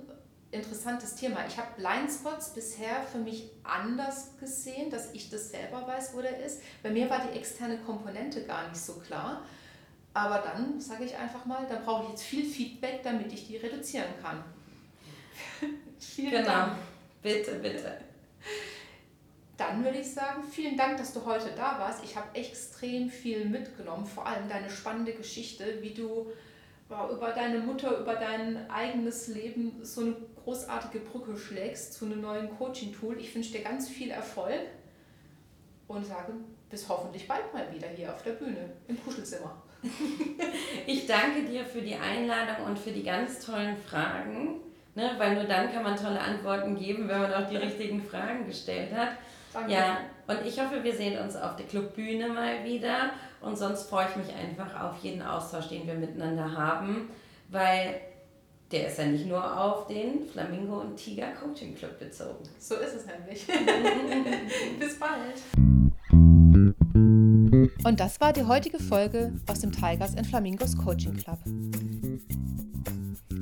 interessantes 0.50 1.14
Thema. 1.14 1.44
Ich 1.46 1.58
habe 1.58 1.68
Blindspots 1.76 2.54
bisher 2.54 3.02
für 3.02 3.18
mich 3.18 3.50
anders 3.62 4.30
gesehen, 4.40 4.90
dass 4.90 5.12
ich 5.12 5.28
das 5.28 5.50
selber 5.50 5.86
weiß, 5.86 6.14
wo 6.14 6.22
der 6.22 6.42
ist. 6.42 6.62
Bei 6.82 6.90
mir 6.90 7.10
war 7.10 7.20
die 7.20 7.38
externe 7.38 7.76
Komponente 7.80 8.44
gar 8.44 8.66
nicht 8.66 8.80
so 8.80 8.94
klar. 8.94 9.42
Aber 10.14 10.38
dann 10.38 10.80
sage 10.80 11.04
ich 11.04 11.14
einfach 11.14 11.44
mal, 11.44 11.66
da 11.68 11.80
brauche 11.84 12.04
ich 12.04 12.10
jetzt 12.12 12.22
viel 12.22 12.46
Feedback, 12.46 13.02
damit 13.02 13.30
ich 13.30 13.46
die 13.46 13.58
reduzieren 13.58 14.08
kann. 14.22 14.42
vielen 15.98 16.30
genau. 16.30 16.46
Dank. 16.46 16.72
Bitte, 17.22 17.56
bitte. 17.56 17.98
Dann 19.58 19.84
würde 19.84 19.98
ich 19.98 20.10
sagen, 20.10 20.42
vielen 20.50 20.78
Dank, 20.78 20.96
dass 20.96 21.12
du 21.12 21.22
heute 21.26 21.50
da 21.54 21.78
warst. 21.78 22.02
Ich 22.02 22.16
habe 22.16 22.34
extrem 22.34 23.10
viel 23.10 23.44
mitgenommen, 23.44 24.06
vor 24.06 24.26
allem 24.26 24.48
deine 24.48 24.70
spannende 24.70 25.12
Geschichte, 25.12 25.82
wie 25.82 25.92
du 25.92 26.32
über 26.90 27.30
deine 27.30 27.60
Mutter, 27.60 27.98
über 27.98 28.14
dein 28.14 28.68
eigenes 28.68 29.28
Leben 29.28 29.78
so 29.82 30.00
eine 30.00 30.16
großartige 30.44 31.00
Brücke 31.04 31.36
schlägst 31.36 31.94
zu 31.94 32.06
einem 32.06 32.20
neuen 32.20 32.50
Coaching-Tool. 32.58 33.18
Ich 33.18 33.34
wünsche 33.34 33.52
dir 33.52 33.62
ganz 33.62 33.88
viel 33.88 34.10
Erfolg 34.10 34.66
und 35.86 36.04
sage 36.04 36.32
bis 36.68 36.88
hoffentlich 36.88 37.26
bald 37.26 37.52
mal 37.52 37.66
wieder 37.72 37.88
hier 37.88 38.12
auf 38.12 38.22
der 38.22 38.32
Bühne 38.32 38.70
im 38.88 39.02
Kuschelzimmer. 39.02 39.62
ich 40.86 41.06
danke 41.06 41.42
dir 41.42 41.64
für 41.64 41.80
die 41.80 41.94
Einladung 41.94 42.66
und 42.66 42.78
für 42.78 42.90
die 42.90 43.02
ganz 43.02 43.44
tollen 43.44 43.76
Fragen, 43.76 44.60
ne, 44.94 45.12
weil 45.18 45.34
nur 45.34 45.44
dann 45.44 45.72
kann 45.72 45.82
man 45.82 45.96
tolle 45.96 46.20
Antworten 46.20 46.76
geben, 46.76 47.08
wenn 47.08 47.22
man 47.22 47.32
auch 47.32 47.48
die 47.48 47.56
richtigen 47.56 48.02
Fragen 48.02 48.46
gestellt 48.46 48.92
hat. 48.94 49.10
Danke. 49.52 49.72
Ja, 49.72 49.98
und 50.28 50.46
ich 50.46 50.60
hoffe, 50.60 50.84
wir 50.84 50.94
sehen 50.94 51.18
uns 51.18 51.34
auf 51.34 51.56
der 51.56 51.66
Clubbühne 51.66 52.28
mal 52.28 52.64
wieder 52.64 53.10
und 53.40 53.56
sonst 53.56 53.84
freue 53.84 54.06
ich 54.10 54.16
mich 54.16 54.34
einfach 54.34 54.80
auf 54.82 55.02
jeden 55.02 55.22
Austausch, 55.22 55.68
den 55.68 55.86
wir 55.86 55.94
miteinander 55.94 56.52
haben, 56.52 57.08
weil 57.48 58.00
der 58.70 58.88
ist 58.88 58.98
ja 58.98 59.06
nicht 59.06 59.26
nur 59.26 59.60
auf 59.60 59.86
den 59.88 60.26
Flamingo 60.28 60.80
und 60.80 60.96
Tiger 60.96 61.32
Coaching 61.32 61.74
Club 61.74 61.98
bezogen. 61.98 62.44
So 62.58 62.76
ist 62.76 62.94
es 62.94 63.06
nämlich. 63.06 63.46
Bis 64.78 64.98
bald. 64.98 65.42
Und 67.84 67.98
das 67.98 68.20
war 68.20 68.32
die 68.32 68.44
heutige 68.44 68.78
Folge 68.78 69.32
aus 69.48 69.60
dem 69.60 69.72
Tigers 69.72 70.16
and 70.16 70.26
Flamingos 70.26 70.76
Coaching 70.76 71.16
Club. 71.16 71.38